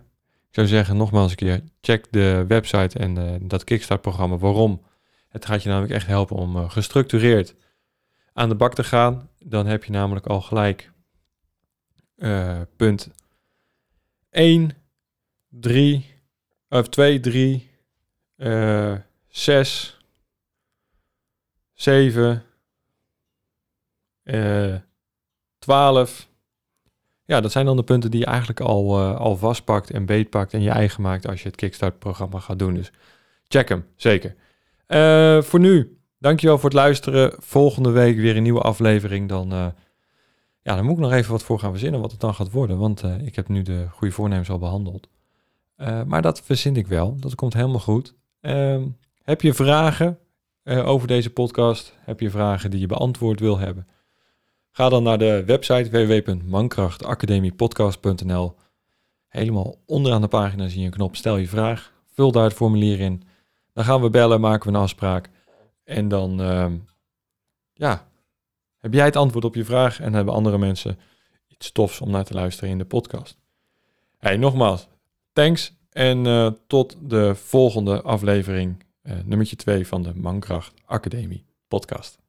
Ik 0.49 0.55
zou 0.63 0.67
zeggen, 0.67 0.97
nogmaals 0.97 1.31
een 1.31 1.37
keer, 1.37 1.63
check 1.81 2.07
de 2.11 2.45
website 2.49 2.99
en 2.99 3.19
uh, 3.19 3.35
dat 3.41 3.65
Kickstart-programma. 3.65 4.37
Waarom? 4.37 4.83
Het 5.29 5.47
gaat 5.47 5.63
je 5.63 5.69
namelijk 5.69 5.93
echt 5.93 6.07
helpen 6.07 6.37
om 6.37 6.69
gestructureerd 6.69 7.55
aan 8.33 8.49
de 8.49 8.55
bak 8.55 8.75
te 8.75 8.85
gaan. 8.85 9.29
Dan 9.39 9.67
heb 9.67 9.85
je 9.85 9.93
namelijk 9.93 10.27
al 10.27 10.41
gelijk 10.41 10.93
uh, 12.17 12.61
punt 12.77 13.09
1, 14.31 14.71
3, 15.49 16.15
of 16.69 16.89
2, 16.89 17.21
3, 17.21 17.71
6, 19.29 19.99
7, 21.73 22.43
12. 25.59 26.29
Ja, 27.25 27.41
dat 27.41 27.53
zijn 27.53 27.67
dan 27.67 27.77
de 27.77 27.83
punten 27.83 28.11
die 28.11 28.21
je 28.21 28.27
eigenlijk 28.27 28.61
al, 28.61 29.01
uh, 29.01 29.17
al 29.17 29.37
vastpakt 29.37 29.91
en 29.91 30.07
beetpakt 30.07 30.53
en 30.53 30.63
je 30.63 30.71
eigen 30.71 31.03
maakt 31.03 31.29
als 31.29 31.43
je 31.43 31.49
het 31.49 31.57
Kickstart-programma 31.57 32.39
gaat 32.39 32.59
doen. 32.59 32.75
Dus 32.75 32.93
check 33.49 33.69
hem, 33.69 33.87
zeker. 33.97 34.35
Uh, 34.89 35.43
voor 35.43 35.61
nu, 35.61 35.99
dankjewel 36.19 36.59
voor 36.59 36.71
het 36.71 36.79
luisteren. 36.79 37.35
Volgende 37.39 37.91
week 37.91 38.17
weer 38.17 38.37
een 38.37 38.43
nieuwe 38.43 38.61
aflevering. 38.61 39.29
Dan, 39.29 39.53
uh, 39.53 39.67
ja, 40.67 40.75
dan 40.75 40.85
moet 40.85 40.97
ik 40.97 41.03
nog 41.03 41.13
even 41.13 41.31
wat 41.31 41.43
voor 41.43 41.59
gaan 41.59 41.71
verzinnen 41.71 42.01
wat 42.01 42.11
het 42.11 42.21
dan 42.21 42.35
gaat 42.35 42.51
worden. 42.51 42.79
Want 42.79 43.03
ik 43.03 43.37
heb 43.37 43.49
nu 43.49 43.63
de 43.63 43.87
goede 43.91 44.15
voornemens 44.15 44.51
al 44.51 44.59
behandeld. 44.59 45.09
maar 46.07 46.23
dat 46.23 46.43
verzin 46.43 46.77
ik 46.77 46.87
wel. 46.87 47.17
Dat 47.19 47.35
komt 47.35 47.55
helemaal 47.55 47.81
goed. 47.81 48.15
Ehm, 48.41 48.87
heb 49.23 49.41
je 49.41 49.55
vragen 49.55 50.19
over 50.65 51.09
deze 51.09 51.31
podcast? 51.31 51.95
Heb 51.99 52.21
je 52.21 52.31
vragen 52.31 52.71
die 52.71 52.81
je 52.81 52.87
beantwoord 52.87 53.41
wil 53.41 53.59
hebben? 53.59 53.87
Ga 54.71 54.89
dan 54.89 55.03
naar 55.03 55.19
de 55.19 55.43
website 55.47 55.91
www.mankrachtacademiepodcast.nl. 55.91 58.55
Helemaal 59.29 59.77
onderaan 59.87 60.21
de 60.21 60.29
pagina 60.29 60.69
zie 60.69 60.81
je 60.81 60.87
een 60.87 60.93
knop 60.93 61.17
Stel 61.17 61.37
je 61.37 61.49
vraag. 61.49 61.93
Vul 62.13 62.33
daar 62.33 62.45
het 62.45 62.53
formulier 62.53 63.01
in. 63.01 63.23
Dan 63.73 63.85
gaan 63.85 64.01
we 64.01 64.11
bellen, 64.11 64.41
maken 64.41 64.71
we 64.71 64.77
een 64.77 64.83
afspraak. 64.83 65.31
En 65.85 66.09
dan 66.09 66.41
uh, 66.41 66.67
ja, 67.73 68.07
heb 68.79 68.93
jij 68.93 69.05
het 69.05 69.17
antwoord 69.17 69.45
op 69.45 69.55
je 69.55 69.65
vraag 69.65 70.01
en 70.01 70.13
hebben 70.13 70.35
andere 70.35 70.59
mensen 70.59 70.99
iets 71.49 71.73
tofs 71.73 72.01
om 72.01 72.11
naar 72.11 72.25
te 72.25 72.35
luisteren 72.35 72.71
in 72.71 72.79
de 72.79 72.85
podcast. 72.85 73.39
Hey, 74.19 74.37
nogmaals, 74.37 74.89
thanks 75.33 75.75
en 75.91 76.27
uh, 76.27 76.51
tot 76.67 76.97
de 77.01 77.35
volgende 77.35 78.03
aflevering, 78.03 78.85
uh, 79.03 79.13
nummertje 79.25 79.57
2 79.57 79.87
van 79.87 80.03
de 80.03 80.13
Mankracht 80.15 80.75
Academie 80.85 81.45
podcast. 81.69 82.26